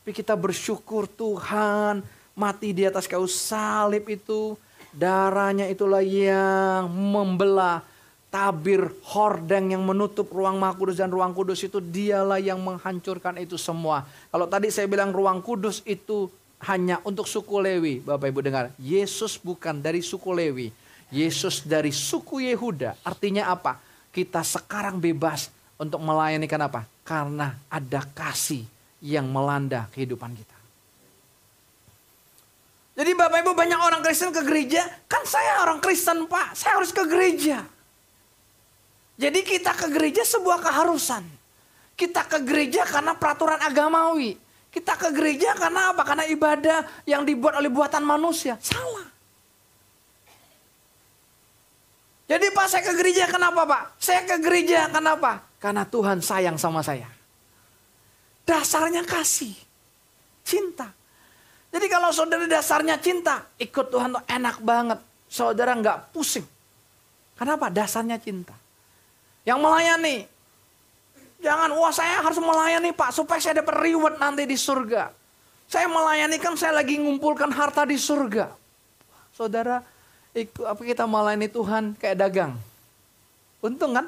[0.00, 2.00] Tapi kita bersyukur Tuhan
[2.38, 4.54] mati di atas kayu salib itu.
[4.90, 7.86] Darahnya itulah yang membelah
[8.30, 13.54] tabir hordeng yang menutup ruang maha kudus dan ruang kudus itu dialah yang menghancurkan itu
[13.54, 14.06] semua.
[14.30, 16.26] Kalau tadi saya bilang ruang kudus itu
[16.66, 17.94] hanya untuk suku Lewi.
[18.02, 20.74] Bapak Ibu dengar, Yesus bukan dari suku Lewi.
[21.10, 22.98] Yesus dari suku Yehuda.
[23.02, 23.82] Artinya apa?
[24.10, 26.86] Kita sekarang bebas untuk melayani kenapa?
[27.02, 28.66] Karena ada kasih
[29.02, 30.58] yang melanda kehidupan kita.
[33.00, 34.84] Jadi Bapak Ibu banyak orang Kristen ke gereja.
[35.08, 37.64] Kan saya orang Kristen Pak, saya harus ke gereja.
[39.20, 41.24] Jadi kita ke gereja sebuah keharusan.
[41.96, 44.36] Kita ke gereja karena peraturan agamawi.
[44.70, 46.06] Kita ke gereja karena apa?
[46.06, 48.56] Karena ibadah yang dibuat oleh buatan manusia.
[48.62, 49.09] Salah.
[52.30, 53.82] Jadi Pak saya ke gereja kenapa Pak?
[53.98, 55.42] Saya ke gereja kenapa?
[55.58, 57.10] Karena Tuhan sayang sama saya.
[58.46, 59.50] Dasarnya kasih.
[60.46, 60.94] Cinta.
[61.74, 65.02] Jadi kalau saudara dasarnya cinta, ikut Tuhan tuh enak banget.
[65.26, 66.46] Saudara nggak pusing.
[67.34, 67.66] Kenapa?
[67.66, 68.54] Dasarnya cinta.
[69.42, 70.16] Yang melayani.
[71.42, 75.10] Jangan, wah saya harus melayani Pak supaya saya dapat reward nanti di surga.
[75.66, 78.54] Saya melayani kan saya lagi ngumpulkan harta di surga.
[79.34, 79.82] Saudara,
[80.34, 82.52] ikut apa kita melayani Tuhan kayak dagang.
[83.60, 84.06] Untung kan?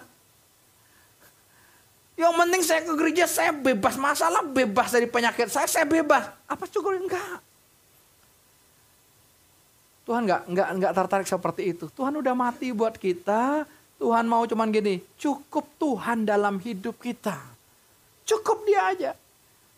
[2.14, 6.30] Yang penting saya ke gereja saya bebas masalah, bebas dari penyakit saya, saya bebas.
[6.46, 7.40] Apa cukup enggak?
[10.02, 11.90] Tuhan enggak enggak enggak tertarik seperti itu.
[11.90, 13.66] Tuhan udah mati buat kita.
[13.98, 17.38] Tuhan mau cuman gini, cukup Tuhan dalam hidup kita.
[18.26, 19.10] Cukup dia aja.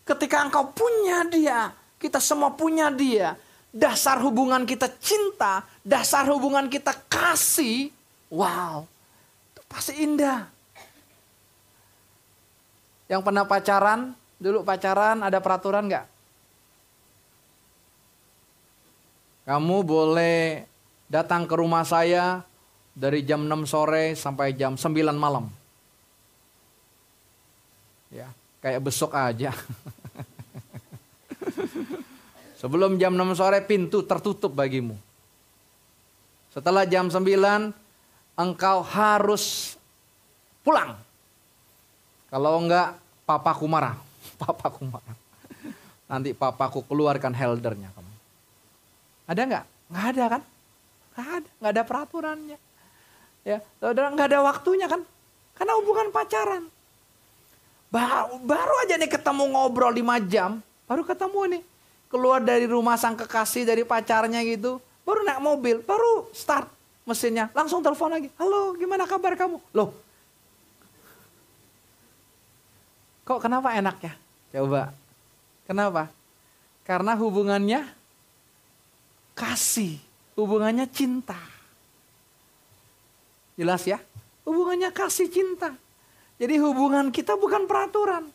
[0.01, 1.69] Ketika engkau punya dia,
[2.01, 3.37] kita semua punya dia
[3.75, 7.91] dasar hubungan kita cinta, dasar hubungan kita kasih,
[8.31, 8.87] wow,
[9.51, 10.47] itu pasti indah.
[13.11, 16.07] Yang pernah pacaran, dulu pacaran ada peraturan nggak?
[19.45, 20.65] Kamu boleh
[21.11, 22.41] datang ke rumah saya
[22.95, 25.51] dari jam 6 sore sampai jam 9 malam.
[28.09, 28.31] Ya,
[28.63, 29.51] kayak besok aja.
[32.55, 34.95] Sebelum jam 6 sore pintu tertutup bagimu.
[36.55, 37.19] Setelah jam 9
[38.39, 39.75] engkau harus
[40.63, 40.95] pulang.
[42.31, 42.95] Kalau enggak,
[43.27, 43.99] papaku marah.
[44.41, 45.15] Papaku marah.
[46.05, 48.13] Nanti papaku keluarkan heldernya kamu.
[49.25, 49.65] Ada enggak?
[49.89, 50.41] Enggak ada kan?
[51.11, 52.57] Enggak ada, enggak ada peraturannya.
[53.45, 55.01] Ya, saudara enggak ada waktunya kan?
[55.55, 56.63] Karena hubungan pacaran.
[57.89, 61.63] Baru, baru aja nih ketemu ngobrol 5 jam, baru ketemu nih.
[62.05, 66.69] Keluar dari rumah sang kekasih dari pacarnya gitu, baru naik mobil, baru start
[67.05, 68.29] mesinnya, langsung telepon lagi.
[68.37, 69.57] Halo, gimana kabar kamu?
[69.73, 69.89] Loh,
[73.25, 74.13] kok kenapa enak ya?
[74.55, 74.93] Coba,
[75.65, 76.13] kenapa?
[76.85, 77.85] Karena hubungannya
[79.33, 79.97] kasih,
[80.37, 81.37] hubungannya cinta.
[83.55, 83.97] Jelas ya?
[84.45, 85.73] Hubungannya kasih cinta.
[86.35, 88.34] Jadi hubungan kita bukan peraturan.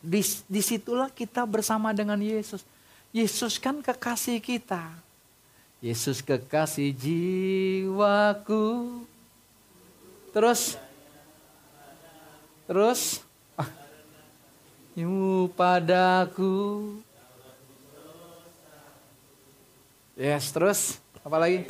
[0.00, 2.64] Dis, di situlah kita bersama dengan Yesus.
[3.12, 4.88] Yesus kan kekasih kita.
[5.84, 8.66] Yesus kekasih jiwaku.
[10.32, 10.80] Terus,
[12.64, 13.20] terus,
[13.60, 13.68] ah,
[15.56, 16.96] padaku.
[20.16, 21.64] Yes, terus, apa lagi?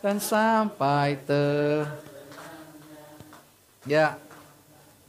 [0.00, 1.84] dan sampai ter
[3.84, 4.16] ya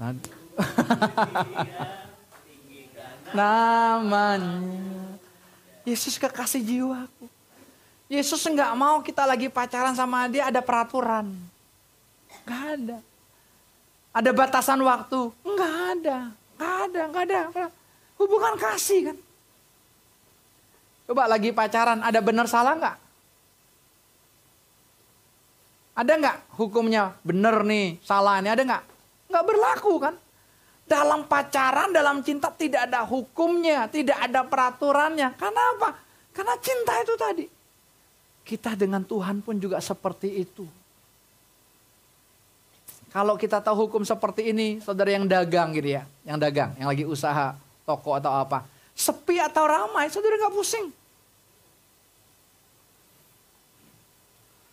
[3.38, 4.42] namanya
[5.86, 7.26] Yesus kekasih jiwaku.
[8.12, 11.32] Yesus nggak mau kita lagi pacaran sama dia ada peraturan.
[12.44, 12.98] Nggak ada.
[14.12, 15.32] Ada batasan waktu.
[15.42, 16.18] Nggak ada.
[16.60, 17.42] Nggak ada nggak ada.
[18.20, 19.18] Hubungan kasih kan?
[21.08, 22.98] Coba lagi pacaran ada benar salah nggak?
[25.98, 28.84] Ada nggak hukumnya benar nih, salah nih, ada nggak?
[29.32, 30.16] Nggak berlaku kan?
[30.84, 35.32] Dalam pacaran, dalam cinta tidak ada hukumnya, tidak ada peraturannya.
[35.40, 35.96] Karena apa?
[36.36, 37.46] Karena cinta itu tadi.
[38.44, 40.68] Kita dengan Tuhan pun juga seperti itu.
[43.12, 47.04] Kalau kita tahu hukum seperti ini, saudara yang dagang gitu ya, yang dagang, yang lagi
[47.04, 48.64] usaha toko atau apa,
[48.96, 50.88] sepi atau ramai, saudara nggak pusing.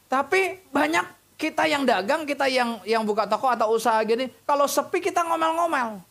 [0.06, 4.98] Tapi banyak kita yang dagang, kita yang yang buka toko atau usaha gini, kalau sepi
[4.98, 6.02] kita ngomel-ngomel.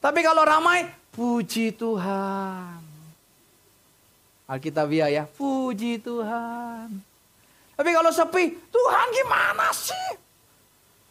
[0.00, 2.80] Tapi kalau ramai, puji Tuhan.
[4.48, 6.88] Alkitabiah ya, puji Tuhan.
[7.76, 10.16] Tapi kalau sepi, Tuhan gimana sih?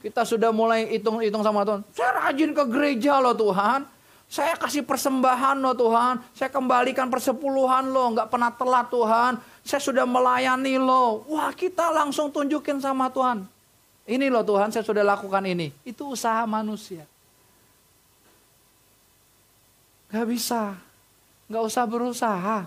[0.01, 1.85] Kita sudah mulai hitung-hitung sama Tuhan.
[1.93, 3.85] Saya rajin ke gereja loh Tuhan.
[4.29, 6.23] Saya kasih persembahan loh Tuhan.
[6.31, 8.15] Saya kembalikan persepuluhan loh.
[8.15, 9.31] Nggak pernah telat Tuhan.
[9.69, 11.21] Saya sudah melayani loh.
[11.29, 13.45] Wah kita langsung tunjukin sama Tuhan.
[14.10, 15.69] Ini loh Tuhan saya sudah lakukan ini.
[15.86, 17.05] Itu usaha manusia.
[20.10, 20.73] Gak bisa.
[21.45, 22.65] Gak usah berusaha.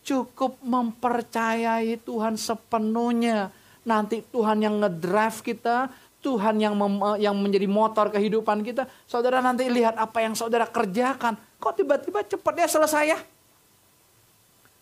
[0.00, 3.52] Cukup mempercayai Tuhan sepenuhnya.
[3.84, 5.92] Nanti Tuhan yang ngedrive kita,
[6.24, 6.72] Tuhan yang
[7.20, 8.88] yang menjadi motor kehidupan kita.
[9.04, 11.36] Saudara nanti lihat apa yang saudara kerjakan.
[11.60, 13.20] Kok tiba-tiba cepat ya selesai ya?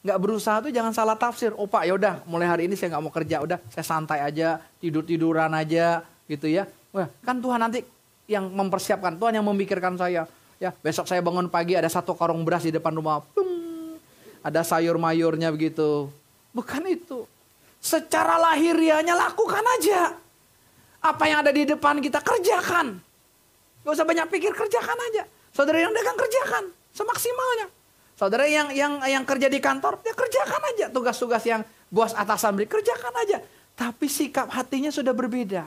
[0.02, 1.54] Gak berusaha tuh jangan salah tafsir.
[1.54, 3.38] Oh pak yaudah mulai hari ini saya gak mau kerja.
[3.38, 6.66] Udah saya santai aja, tidur-tiduran aja gitu ya.
[6.90, 7.86] Wah, kan Tuhan nanti
[8.26, 9.14] yang mempersiapkan.
[9.14, 10.26] Tuhan yang memikirkan saya.
[10.58, 13.22] Ya besok saya bangun pagi ada satu karung beras di depan rumah.
[13.34, 13.94] Pum,
[14.42, 16.10] ada sayur mayurnya begitu.
[16.50, 17.24] Bukan itu.
[17.82, 20.14] Secara lahiriahnya lakukan aja.
[21.02, 22.98] Apa yang ada di depan kita kerjakan.
[23.82, 25.26] Gak usah banyak pikir, kerjakan aja.
[25.50, 27.66] Saudara yang dagang kerjakan semaksimalnya.
[28.16, 32.68] Saudara yang yang yang kerja di kantor, ya kerjakan aja tugas-tugas yang bos atasan beri,
[32.68, 33.38] kerjakan aja.
[33.72, 35.64] Tapi sikap hatinya sudah berbeda.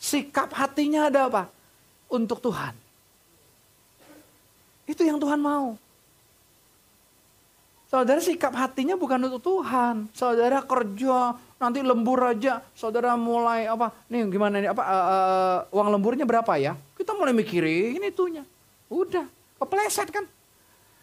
[0.00, 1.42] Sikap hatinya ada apa?
[2.10, 2.74] Untuk Tuhan.
[4.88, 5.78] Itu yang Tuhan mau.
[7.86, 10.08] Saudara sikap hatinya bukan untuk Tuhan.
[10.16, 15.88] Saudara kerja, nanti lembur aja saudara mulai apa nih gimana nih apa uh, uh, uang
[15.94, 18.42] lemburnya berapa ya kita mulai mikirin itunya
[18.90, 19.22] udah
[19.62, 20.26] kepleset kan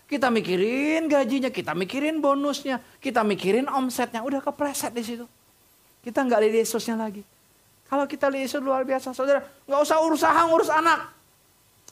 [0.10, 4.26] kita mikirin gajinya kita mikirin bonusnya kita mikirin omsetnya.
[4.26, 5.30] Udah kepleset di situ.
[6.02, 7.22] Kita nggak lihat Yesusnya lagi.
[7.86, 11.14] Kalau kita lihat Yesus luar biasa saudara nggak usah urusan ngurus anak.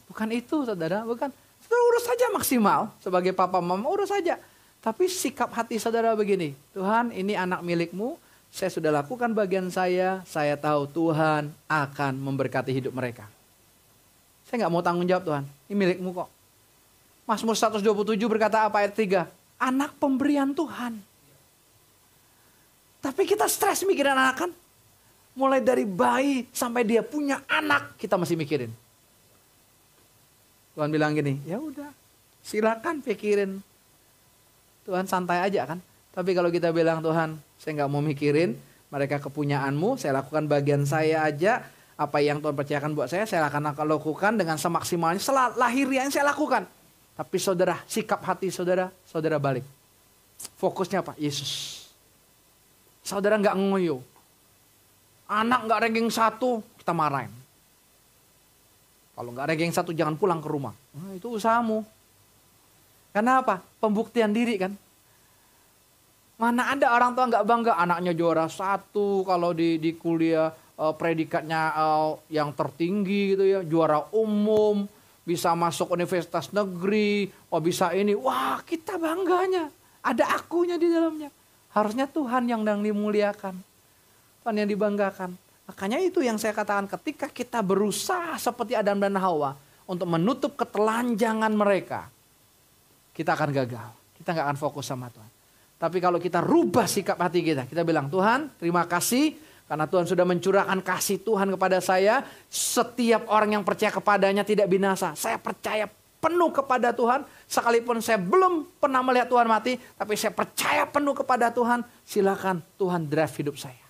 [0.09, 1.29] Bukan itu saudara bukan.
[1.61, 2.89] Saudara urus saja maksimal.
[2.97, 4.41] Sebagai papa mama urus saja.
[4.81, 8.17] Tapi sikap hati saudara begini Tuhan ini anak milikmu.
[8.47, 13.27] Saya sudah lakukan bagian saya, saya tahu Tuhan akan memberkati hidup mereka.
[14.47, 16.36] Saya nggak mau tanggung jawab Tuhan, ini milikmu kok.
[17.27, 17.83] Mazmur 127
[18.31, 19.27] berkata apa ayat 3?
[19.59, 20.95] Anak pemberian Tuhan.
[23.03, 24.51] Tapi kita stres mikirin anak kan.
[25.35, 28.71] Mulai dari bayi sampai dia punya anak kita masih mikirin.
[30.73, 31.91] Tuhan bilang gini, ya udah
[32.41, 33.59] silakan pikirin.
[34.87, 35.83] Tuhan santai aja kan.
[36.15, 38.55] Tapi kalau kita bilang Tuhan, saya nggak mau mikirin,
[38.87, 41.67] mereka kepunyaanmu, saya lakukan bagian saya aja,
[41.99, 45.19] apa yang Tuhan percayakan buat saya, saya akan lakukan dengan semaksimalnya,
[45.59, 46.65] lahiriah yang saya lakukan.
[47.17, 49.65] Tapi saudara, sikap hati saudara, saudara balik.
[50.61, 51.17] Fokusnya apa?
[51.17, 51.81] Yesus.
[53.01, 54.05] Saudara nggak ngoyo.
[55.25, 57.33] Anak nggak ranking satu, kita marahin.
[59.17, 60.77] Kalau nggak ranking satu, jangan pulang ke rumah.
[60.93, 61.81] Nah, itu usahamu.
[63.09, 63.65] Karena apa?
[63.81, 64.77] Pembuktian diri kan.
[66.37, 71.73] Mana ada orang tua nggak bangga anaknya juara satu kalau di di kuliah uh, predikatnya
[71.73, 74.85] uh, yang tertinggi gitu ya, juara umum,
[75.27, 79.67] bisa masuk universitas negeri, oh bisa ini, wah kita bangganya,
[79.99, 81.27] ada akunya di dalamnya.
[81.75, 83.59] Harusnya Tuhan yang sedang dimuliakan,
[84.39, 85.35] Tuhan yang dibanggakan.
[85.67, 91.51] Makanya itu yang saya katakan ketika kita berusaha seperti Adam dan Hawa untuk menutup ketelanjangan
[91.51, 92.07] mereka,
[93.11, 93.89] kita akan gagal.
[94.15, 95.27] Kita nggak akan fokus sama Tuhan.
[95.75, 99.35] Tapi kalau kita rubah sikap hati kita, kita bilang Tuhan terima kasih
[99.67, 102.23] karena Tuhan sudah mencurahkan kasih Tuhan kepada saya.
[102.47, 105.11] Setiap orang yang percaya kepadanya tidak binasa.
[105.19, 105.91] Saya percaya
[106.23, 107.27] penuh kepada Tuhan.
[107.51, 109.75] Sekalipun saya belum pernah melihat Tuhan mati.
[109.75, 111.83] Tapi saya percaya penuh kepada Tuhan.
[112.07, 113.83] Silakan Tuhan drive hidup saya.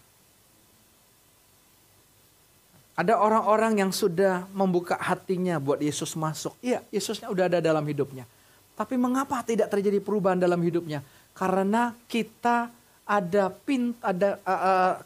[2.97, 6.57] Ada orang-orang yang sudah membuka hatinya buat Yesus masuk.
[6.65, 8.25] Iya, Yesusnya udah ada dalam hidupnya.
[8.73, 11.05] Tapi mengapa tidak terjadi perubahan dalam hidupnya?
[11.37, 12.73] Karena kita
[13.07, 14.35] ada pin ada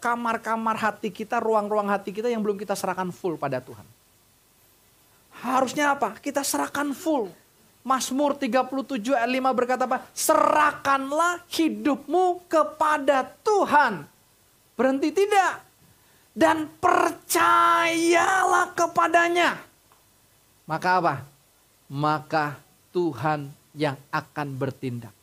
[0.02, 3.86] kamar-kamar uh, uh, hati kita, ruang-ruang hati kita yang belum kita serahkan full pada Tuhan.
[5.46, 6.18] Harusnya apa?
[6.18, 7.30] Kita serahkan full.
[7.82, 10.06] Mazmur 37 ayat 5 berkata apa?
[10.14, 14.06] Serahkanlah hidupmu kepada Tuhan.
[14.78, 15.66] Berhenti tidak.
[16.32, 19.58] Dan percayalah kepadanya.
[20.70, 21.16] Maka apa?
[21.90, 22.62] Maka
[22.94, 25.21] Tuhan yang akan bertindak.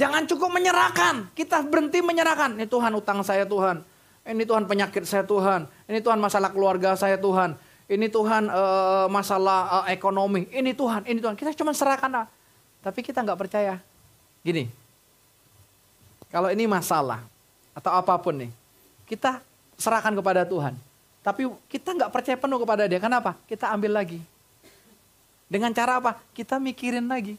[0.00, 1.28] Jangan cukup menyerahkan.
[1.36, 2.56] Kita berhenti menyerahkan.
[2.56, 3.84] Ini Tuhan utang saya Tuhan.
[4.24, 5.68] Ini Tuhan penyakit saya Tuhan.
[5.84, 7.52] Ini Tuhan masalah keluarga saya Tuhan.
[7.84, 10.48] Ini Tuhan uh, masalah uh, ekonomi.
[10.48, 11.36] Ini Tuhan, ini Tuhan.
[11.36, 12.24] Kita cuma serahkan.
[12.80, 13.76] Tapi kita nggak percaya.
[14.40, 14.72] Gini.
[16.32, 17.20] Kalau ini masalah
[17.76, 18.50] atau apa pun nih.
[19.04, 19.44] Kita
[19.76, 20.80] serahkan kepada Tuhan.
[21.20, 22.96] Tapi kita nggak percaya penuh kepada dia.
[22.96, 23.36] Kenapa?
[23.44, 24.24] Kita ambil lagi.
[25.44, 26.16] Dengan cara apa?
[26.32, 27.36] Kita mikirin lagi.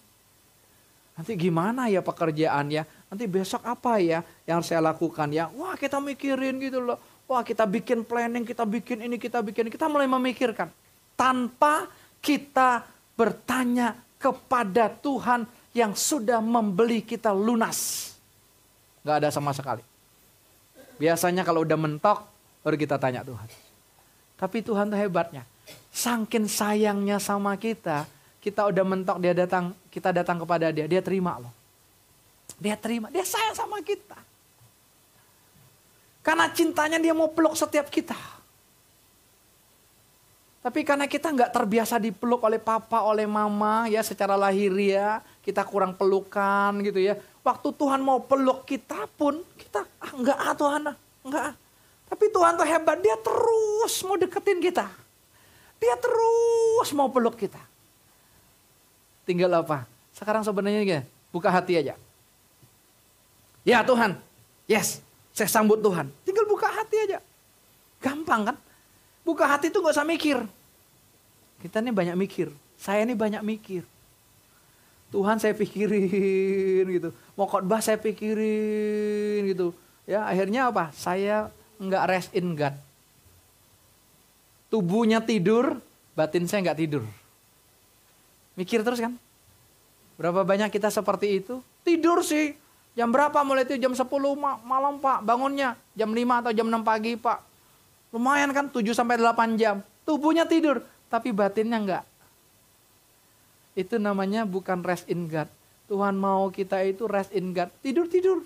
[1.15, 3.11] Nanti gimana ya pekerjaannya?
[3.11, 5.51] Nanti besok apa ya yang saya lakukan ya?
[5.51, 6.97] Wah kita mikirin gitu loh.
[7.27, 9.71] Wah kita bikin planning, kita bikin ini, kita bikin ini.
[9.71, 10.71] Kita mulai memikirkan.
[11.15, 11.87] Tanpa
[12.23, 12.83] kita
[13.15, 18.11] bertanya kepada Tuhan yang sudah membeli kita lunas.
[19.01, 19.81] Gak ada sama sekali.
[21.01, 22.27] Biasanya kalau udah mentok,
[22.61, 23.49] baru kita tanya Tuhan.
[24.37, 25.47] Tapi Tuhan tuh hebatnya.
[25.89, 28.05] Sangkin sayangnya sama kita,
[28.41, 31.53] kita udah mentok dia datang, kita datang kepada dia, dia terima loh.
[32.57, 34.17] Dia terima, dia sayang sama kita.
[36.25, 38.17] Karena cintanya dia mau peluk setiap kita.
[40.61, 45.97] Tapi karena kita nggak terbiasa dipeluk oleh papa, oleh mama ya secara lahiriah, kita kurang
[45.97, 47.17] pelukan gitu ya.
[47.41, 51.55] Waktu Tuhan mau peluk kita pun kita ah, nggak ah Tuhan ah, nggak ah.
[52.13, 54.85] Tapi Tuhan tuh hebat, dia terus mau deketin kita.
[55.81, 57.57] Dia terus mau peluk kita.
[59.31, 59.87] Tinggal apa?
[60.11, 61.95] Sekarang sebenarnya gini, buka hati aja.
[63.63, 64.19] Ya Tuhan,
[64.67, 64.99] yes,
[65.31, 66.11] saya sambut Tuhan.
[66.27, 67.23] Tinggal buka hati aja.
[68.03, 68.57] Gampang kan?
[69.23, 70.43] Buka hati itu gak usah mikir.
[71.63, 72.51] Kita ini banyak mikir.
[72.75, 73.87] Saya ini banyak mikir.
[75.15, 77.15] Tuhan saya pikirin gitu.
[77.39, 79.71] Mau khotbah saya pikirin gitu.
[80.03, 80.91] Ya akhirnya apa?
[80.91, 81.47] Saya
[81.79, 82.75] nggak rest in God.
[84.67, 85.79] Tubuhnya tidur,
[86.19, 87.03] batin saya nggak tidur.
[88.59, 89.15] Mikir terus kan?
[90.19, 91.63] Berapa banyak kita seperti itu?
[91.81, 92.53] Tidur sih.
[92.93, 93.79] Jam berapa mulai itu?
[93.79, 94.05] Jam 10
[94.61, 95.23] malam pak.
[95.23, 97.39] Bangunnya jam 5 atau jam 6 pagi pak.
[98.11, 99.79] Lumayan kan 7 sampai 8 jam.
[100.03, 100.83] Tubuhnya tidur.
[101.07, 102.03] Tapi batinnya enggak.
[103.73, 105.47] Itu namanya bukan rest in God.
[105.87, 107.71] Tuhan mau kita itu rest in God.
[107.79, 108.43] Tidur-tidur.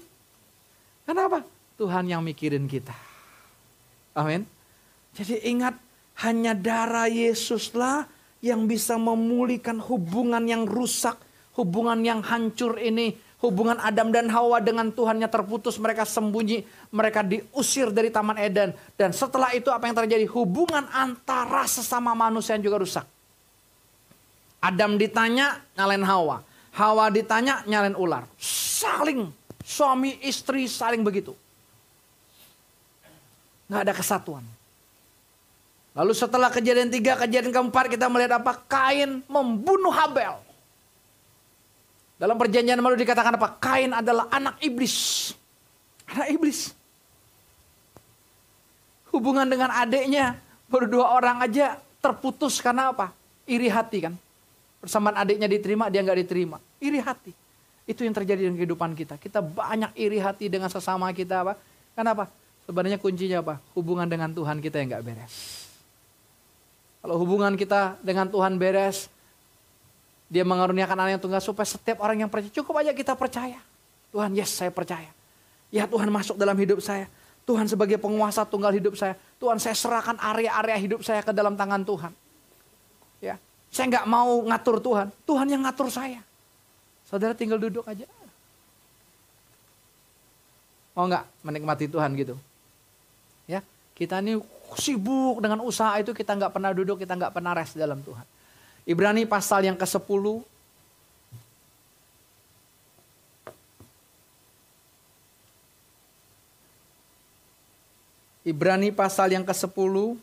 [1.06, 1.46] Kenapa?
[1.78, 2.94] Tuhan yang mikirin kita.
[4.16, 4.46] Amin.
[5.14, 5.76] Jadi ingat
[6.24, 8.08] hanya darah Yesuslah
[8.46, 11.18] yang bisa memulihkan hubungan yang rusak,
[11.58, 16.62] hubungan yang hancur ini, hubungan Adam dan Hawa dengan Tuhannya terputus, mereka sembunyi,
[16.94, 18.78] mereka diusir dari Taman Eden.
[18.94, 20.30] Dan setelah itu apa yang terjadi?
[20.30, 23.06] Hubungan antara sesama manusia yang juga rusak.
[24.62, 26.46] Adam ditanya, nyalain Hawa.
[26.78, 28.30] Hawa ditanya, nyalain ular.
[28.38, 29.34] Saling,
[29.66, 31.34] suami istri saling begitu.
[33.66, 34.46] Nggak ada kesatuan.
[35.96, 38.60] Lalu setelah kejadian tiga, kejadian keempat kita melihat apa?
[38.68, 40.36] Kain membunuh Habel.
[42.20, 43.56] Dalam perjanjian malu dikatakan apa?
[43.64, 45.32] Kain adalah anak iblis.
[46.04, 46.76] Karena iblis.
[49.16, 50.36] Hubungan dengan adiknya
[50.68, 53.16] baru dua orang aja terputus karena apa?
[53.48, 54.14] Iri hati kan.
[54.84, 56.60] Persamaan adiknya diterima, dia nggak diterima.
[56.84, 57.32] Iri hati.
[57.88, 59.16] Itu yang terjadi dalam kehidupan kita.
[59.16, 61.54] Kita banyak iri hati dengan sesama kita apa?
[61.96, 62.28] Kenapa?
[62.68, 63.64] Sebenarnya kuncinya apa?
[63.72, 65.65] Hubungan dengan Tuhan kita yang nggak beres.
[67.06, 69.14] Kalau hubungan kita dengan Tuhan beres,
[70.26, 73.62] dia mengaruniakan anak yang tunggal supaya setiap orang yang percaya, cukup aja kita percaya.
[74.10, 75.14] Tuhan, yes saya percaya.
[75.70, 77.06] Ya Tuhan masuk dalam hidup saya.
[77.46, 79.14] Tuhan sebagai penguasa tunggal hidup saya.
[79.38, 82.10] Tuhan saya serahkan area-area hidup saya ke dalam tangan Tuhan.
[83.22, 83.38] Ya,
[83.70, 85.14] saya nggak mau ngatur Tuhan.
[85.30, 86.26] Tuhan yang ngatur saya.
[87.06, 88.10] Saudara tinggal duduk aja.
[90.98, 92.34] Mau nggak menikmati Tuhan gitu?
[93.46, 93.62] Ya,
[93.94, 94.42] kita ini
[94.74, 98.26] sibuk dengan usaha itu kita nggak pernah duduk, kita nggak pernah rest dalam Tuhan.
[98.86, 100.46] Ibrani pasal yang ke-10
[108.46, 110.22] Ibrani pasal yang ke-10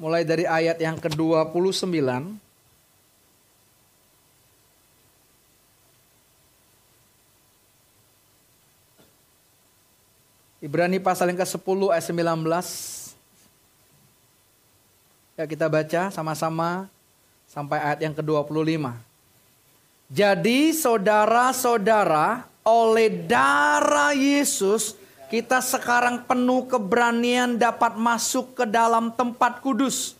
[0.00, 1.92] mulai dari ayat yang ke-29
[10.60, 12.20] Ibrani pasal yang ke-10 ayat 19
[15.40, 16.84] Ya kita baca sama-sama
[17.48, 18.92] sampai ayat yang ke-25.
[20.12, 25.00] Jadi saudara-saudara oleh darah Yesus
[25.32, 30.12] kita sekarang penuh keberanian dapat masuk ke dalam tempat kudus.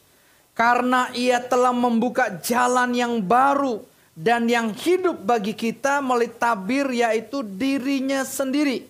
[0.56, 3.84] Karena ia telah membuka jalan yang baru
[4.16, 8.89] dan yang hidup bagi kita melalui tabir yaitu dirinya sendiri.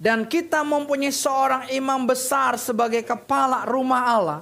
[0.00, 4.40] Dan kita mempunyai seorang imam besar sebagai kepala rumah Allah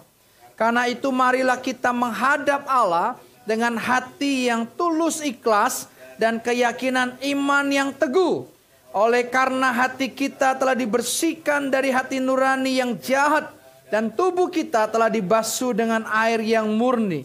[0.59, 3.15] karena itu marilah kita menghadap Allah
[3.47, 5.87] dengan hati yang tulus ikhlas
[6.19, 8.43] dan keyakinan iman yang teguh.
[8.91, 13.55] Oleh karena hati kita telah dibersihkan dari hati nurani yang jahat
[13.87, 17.23] dan tubuh kita telah dibasuh dengan air yang murni.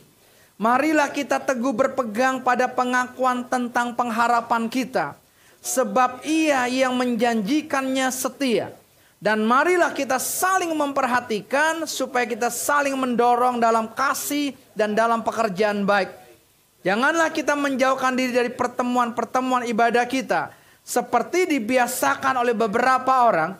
[0.61, 5.17] Marilah kita teguh berpegang pada pengakuan tentang pengharapan kita.
[5.63, 8.75] Sebab ia yang menjanjikannya setia.
[9.23, 16.11] Dan marilah kita saling memperhatikan supaya kita saling mendorong dalam kasih dan dalam pekerjaan baik.
[16.83, 20.51] Janganlah kita menjauhkan diri dari pertemuan-pertemuan ibadah kita
[20.83, 23.55] seperti dibiasakan oleh beberapa orang,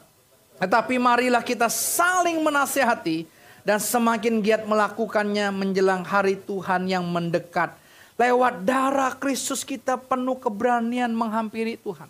[0.60, 3.24] tetapi marilah kita saling menasehati
[3.64, 7.72] dan semakin giat melakukannya menjelang hari Tuhan yang mendekat.
[8.14, 12.10] Lewat darah Kristus kita penuh keberanian menghampiri Tuhan.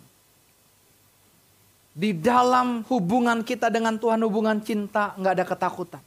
[1.94, 6.02] Di dalam hubungan kita dengan Tuhan, hubungan cinta, nggak ada ketakutan.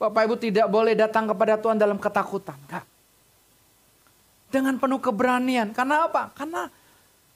[0.00, 2.56] Bapak Ibu tidak boleh datang kepada Tuhan dalam ketakutan.
[2.68, 2.84] Enggak.
[4.48, 5.76] Dengan penuh keberanian.
[5.76, 6.32] Karena apa?
[6.32, 6.72] Karena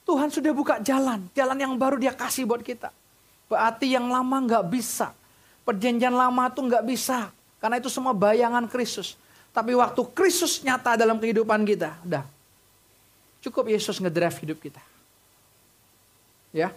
[0.01, 1.29] Tuhan sudah buka jalan.
[1.37, 2.89] Jalan yang baru dia kasih buat kita.
[3.45, 5.13] Berarti yang lama nggak bisa.
[5.61, 7.29] Perjanjian lama tuh nggak bisa.
[7.61, 9.13] Karena itu semua bayangan Kristus.
[9.55, 12.27] Tapi waktu Kristus nyata dalam kehidupan kita, udah.
[13.39, 14.83] Cukup Yesus ngedrive hidup kita.
[16.51, 16.75] Ya.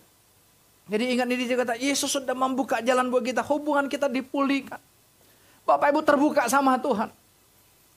[0.86, 3.42] Jadi ingat ini dia kata, Yesus sudah membuka jalan buat kita.
[3.42, 4.78] Hubungan kita dipulihkan.
[5.66, 7.10] Bapak Ibu terbuka sama Tuhan.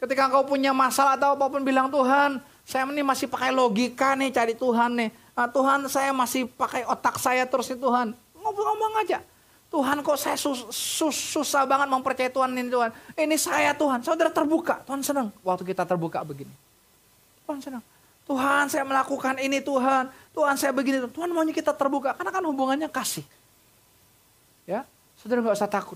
[0.01, 4.33] Ketika kau punya masalah atau apa pun bilang Tuhan, saya ini masih pakai logika nih
[4.33, 5.09] cari Tuhan nih.
[5.37, 8.17] Nah, Tuhan saya masih pakai otak saya terus nih Tuhan.
[8.33, 9.21] Ngomong-ngomong aja.
[9.71, 12.91] Tuhan kok saya sus, sus, susah banget mempercayai Tuhan ini Tuhan.
[13.15, 14.03] Ini saya Tuhan.
[14.03, 14.83] Saudara terbuka.
[14.83, 16.51] Tuhan senang waktu kita terbuka begini.
[17.47, 17.83] Tuhan senang.
[18.27, 20.11] Tuhan saya melakukan ini Tuhan.
[20.35, 21.07] Tuhan saya begini.
[21.07, 22.11] Tuhan maunya kita terbuka.
[22.11, 23.23] Karena kan hubungannya kasih.
[24.67, 24.83] Ya,
[25.15, 25.95] saudara nggak usah takut.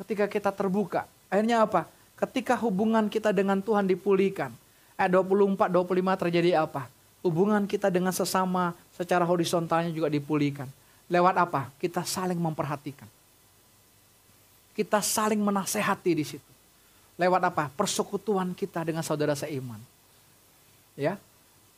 [0.00, 1.04] Ketika kita terbuka.
[1.28, 1.84] Akhirnya apa?
[2.16, 4.48] Ketika hubungan kita dengan Tuhan dipulihkan.
[4.96, 6.88] Ayat 24, 25 terjadi apa?
[7.20, 10.68] Hubungan kita dengan sesama secara horizontalnya juga dipulihkan.
[11.10, 11.74] Lewat apa?
[11.82, 13.10] Kita saling memperhatikan.
[14.72, 16.50] Kita saling menasehati di situ.
[17.18, 17.68] Lewat apa?
[17.74, 19.82] Persekutuan kita dengan saudara seiman.
[20.94, 21.18] Ya,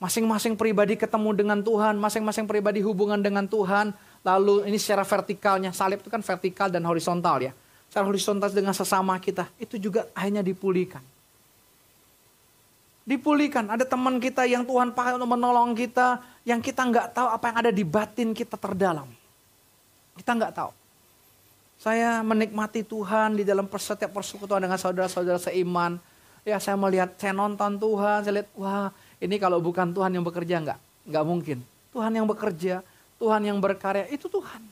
[0.03, 3.95] Masing-masing pribadi ketemu dengan Tuhan, masing-masing pribadi hubungan dengan Tuhan.
[4.27, 7.55] Lalu ini secara vertikalnya, salib itu kan vertikal dan horizontal ya.
[7.87, 10.99] Secara horizontal dengan sesama kita, itu juga akhirnya dipulihkan.
[13.07, 17.45] Dipulihkan, ada teman kita yang Tuhan pakai untuk menolong kita, yang kita nggak tahu apa
[17.55, 19.07] yang ada di batin kita terdalam.
[20.17, 20.71] Kita nggak tahu.
[21.83, 25.99] Saya menikmati Tuhan di dalam setiap persekutuan dengan saudara-saudara seiman.
[26.47, 30.63] Ya saya melihat, saya nonton Tuhan, saya lihat, wah ini kalau bukan Tuhan yang bekerja
[30.63, 30.79] enggak?
[31.07, 31.59] Enggak mungkin.
[31.91, 32.87] Tuhan yang bekerja,
[33.19, 34.63] Tuhan yang berkarya, itu Tuhan.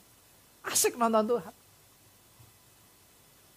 [0.66, 1.54] Asik nonton Tuhan.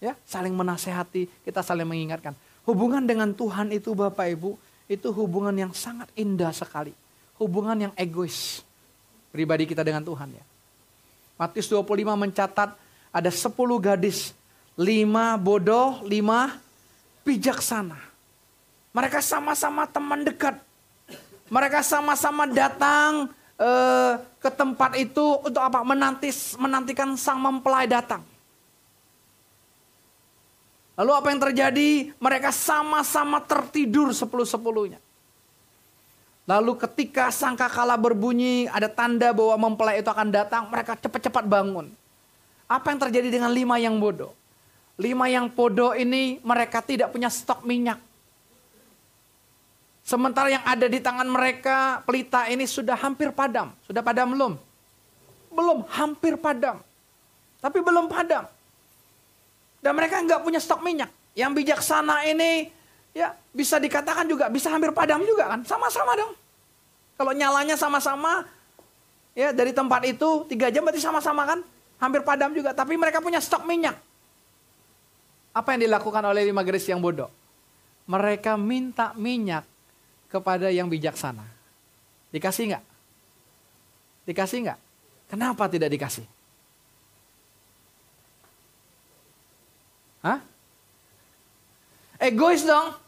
[0.04, 2.36] Ya, saling menasehati, kita saling mengingatkan.
[2.68, 4.60] Hubungan dengan Tuhan itu Bapak Ibu,
[4.92, 6.92] itu hubungan yang sangat indah sekali.
[7.40, 8.62] Hubungan yang egois.
[9.34, 10.46] pribadi kita dengan Tuhan ya.
[11.44, 12.72] Matius 25 mencatat
[13.12, 13.52] ada 10
[13.84, 14.32] gadis,
[14.80, 16.56] 5 bodoh, 5
[17.28, 18.00] bijaksana.
[18.96, 20.56] Mereka sama-sama teman dekat.
[21.52, 23.28] Mereka sama-sama datang
[23.60, 25.84] eh, ke tempat itu untuk apa?
[25.84, 28.24] Menanti, menantikan sang mempelai datang.
[30.96, 31.90] Lalu apa yang terjadi?
[32.24, 35.04] Mereka sama-sama tertidur sepuluh-sepuluhnya.
[36.44, 41.88] Lalu ketika sangkakala berbunyi, ada tanda bahwa mempelai itu akan datang, mereka cepat-cepat bangun.
[42.68, 44.36] Apa yang terjadi dengan lima yang bodoh?
[45.00, 47.98] Lima yang bodoh ini mereka tidak punya stok minyak.
[50.04, 53.72] Sementara yang ada di tangan mereka, pelita ini sudah hampir padam.
[53.88, 54.54] Sudah padam belum?
[55.48, 56.84] Belum, hampir padam.
[57.64, 58.44] Tapi belum padam.
[59.80, 61.08] Dan mereka nggak punya stok minyak.
[61.40, 62.68] Yang bijaksana ini
[63.14, 66.34] ya bisa dikatakan juga bisa hampir padam juga kan, sama-sama dong.
[67.14, 68.44] Kalau nyalanya sama-sama,
[69.38, 71.62] ya dari tempat itu tiga jam berarti sama-sama kan,
[72.02, 72.74] hampir padam juga.
[72.74, 73.96] Tapi mereka punya stok minyak.
[75.54, 77.30] Apa yang dilakukan oleh lima garis yang bodoh?
[78.10, 79.64] Mereka minta minyak
[80.28, 81.46] kepada yang bijaksana.
[82.34, 82.84] Dikasih nggak?
[84.26, 84.80] Dikasih nggak?
[85.30, 86.26] Kenapa tidak dikasih?
[90.26, 90.42] Hah?
[92.18, 93.03] Egois dong.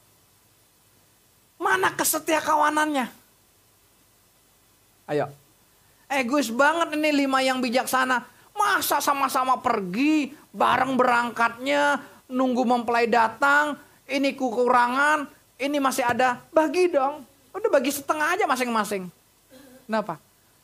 [1.56, 3.08] Mana kesetia kawanannya?
[5.08, 5.32] Ayo.
[6.06, 8.26] Egois banget ini lima yang bijaksana.
[8.56, 12.00] Masa sama-sama pergi, bareng berangkatnya,
[12.32, 13.76] nunggu mempelai datang,
[14.08, 15.28] ini kekurangan,
[15.60, 17.28] ini masih ada, bagi dong.
[17.52, 19.12] Udah bagi setengah aja masing-masing.
[19.88, 20.20] Kenapa?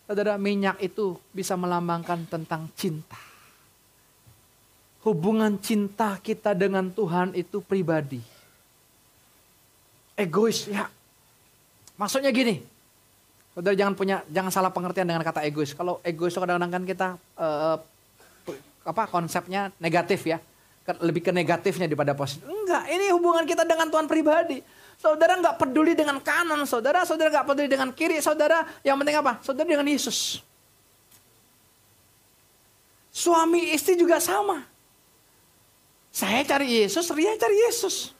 [0.07, 3.19] Saudara, minyak itu bisa melambangkan tentang cinta.
[5.03, 8.30] Hubungan cinta kita dengan Tuhan itu pribadi
[10.21, 10.87] egois ya.
[11.97, 12.61] Maksudnya gini,
[13.53, 15.73] saudara jangan punya jangan salah pengertian dengan kata egois.
[15.73, 17.07] Kalau egois kadang-kadang kan kita
[17.37, 17.77] uh,
[18.81, 20.41] apa konsepnya negatif ya,
[21.01, 22.45] lebih ke negatifnya daripada positif.
[22.45, 24.61] Enggak, ini hubungan kita dengan Tuhan pribadi.
[25.01, 28.65] Saudara nggak peduli dengan kanan, saudara, saudara nggak peduli dengan kiri, saudara.
[28.85, 29.33] Yang penting apa?
[29.41, 30.45] Saudara dengan Yesus.
[33.09, 34.63] Suami istri juga sama.
[36.11, 38.13] Saya cari Yesus, Ria cari Yesus.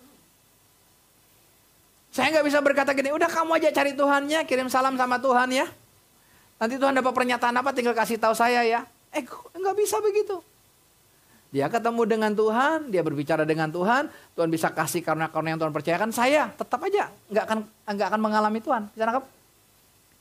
[2.12, 5.68] Saya nggak bisa berkata gini, udah kamu aja cari Tuhannya, kirim salam sama Tuhan ya.
[6.59, 8.84] Nanti Tuhan dapat pernyataan apa, tinggal kasih tahu saya ya.
[9.16, 9.24] Eh,
[9.55, 10.43] nggak bisa begitu.
[11.51, 14.07] Dia ketemu dengan Tuhan, dia berbicara dengan Tuhan,
[14.39, 17.59] Tuhan bisa kasih karena karena yang Tuhan percayakan saya tetap aja nggak akan
[17.91, 18.88] nggak akan mengalami Tuhan.
[18.95, 19.26] Nangkep?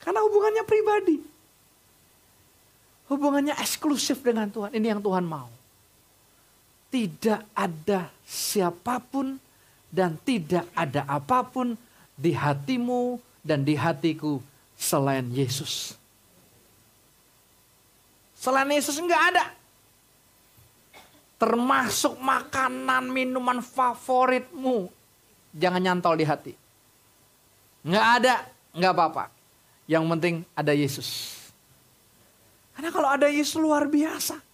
[0.02, 1.16] Karena hubungannya pribadi.
[3.10, 4.74] Hubungannya eksklusif dengan Tuhan.
[4.74, 5.46] Ini yang Tuhan mau.
[6.90, 9.38] Tidak ada siapa pun
[9.90, 11.74] dan tidak ada apa pun
[12.14, 14.38] di hatimu dan di hatiku
[14.78, 15.98] selain Yesus.
[18.38, 19.44] Selain Yesus enggak ada.
[21.36, 24.88] Termasuk makanan minuman favoritmu.
[25.52, 26.52] Jangan nyantol di hati.
[27.84, 28.34] Enggak ada,
[28.72, 29.24] enggak apa-apa.
[29.84, 31.08] Yang penting ada Yesus.
[32.72, 34.49] Karena kalau ada Yesus luar biasa.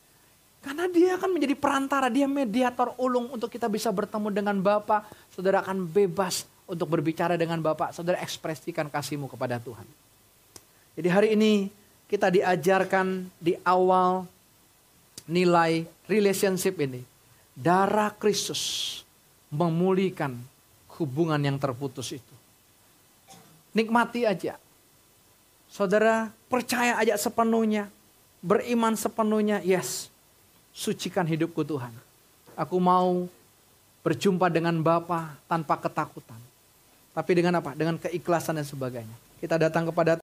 [0.66, 5.06] Karena dia akan menjadi perantara, dia mediator ulung untuk kita bisa bertemu dengan Bapa.
[5.30, 7.94] Saudara akan bebas untuk berbicara dengan Bapak.
[7.94, 9.86] Saudara ekspresikan kasihmu kepada Tuhan.
[10.98, 11.70] Jadi hari ini
[12.10, 14.26] kita diajarkan di awal
[15.30, 17.06] nilai relationship ini.
[17.54, 19.06] Darah Kristus
[19.54, 20.34] memulihkan
[20.98, 22.34] hubungan yang terputus itu.
[23.70, 24.58] Nikmati aja.
[25.70, 27.86] Saudara percaya aja sepenuhnya.
[28.42, 29.62] Beriman sepenuhnya.
[29.62, 30.15] Yes
[30.76, 31.90] sucikan hidupku Tuhan.
[32.52, 33.24] Aku mau
[34.04, 36.38] berjumpa dengan Bapa tanpa ketakutan.
[37.16, 37.72] Tapi dengan apa?
[37.72, 39.16] Dengan keikhlasan dan sebagainya.
[39.40, 40.12] Kita datang kepada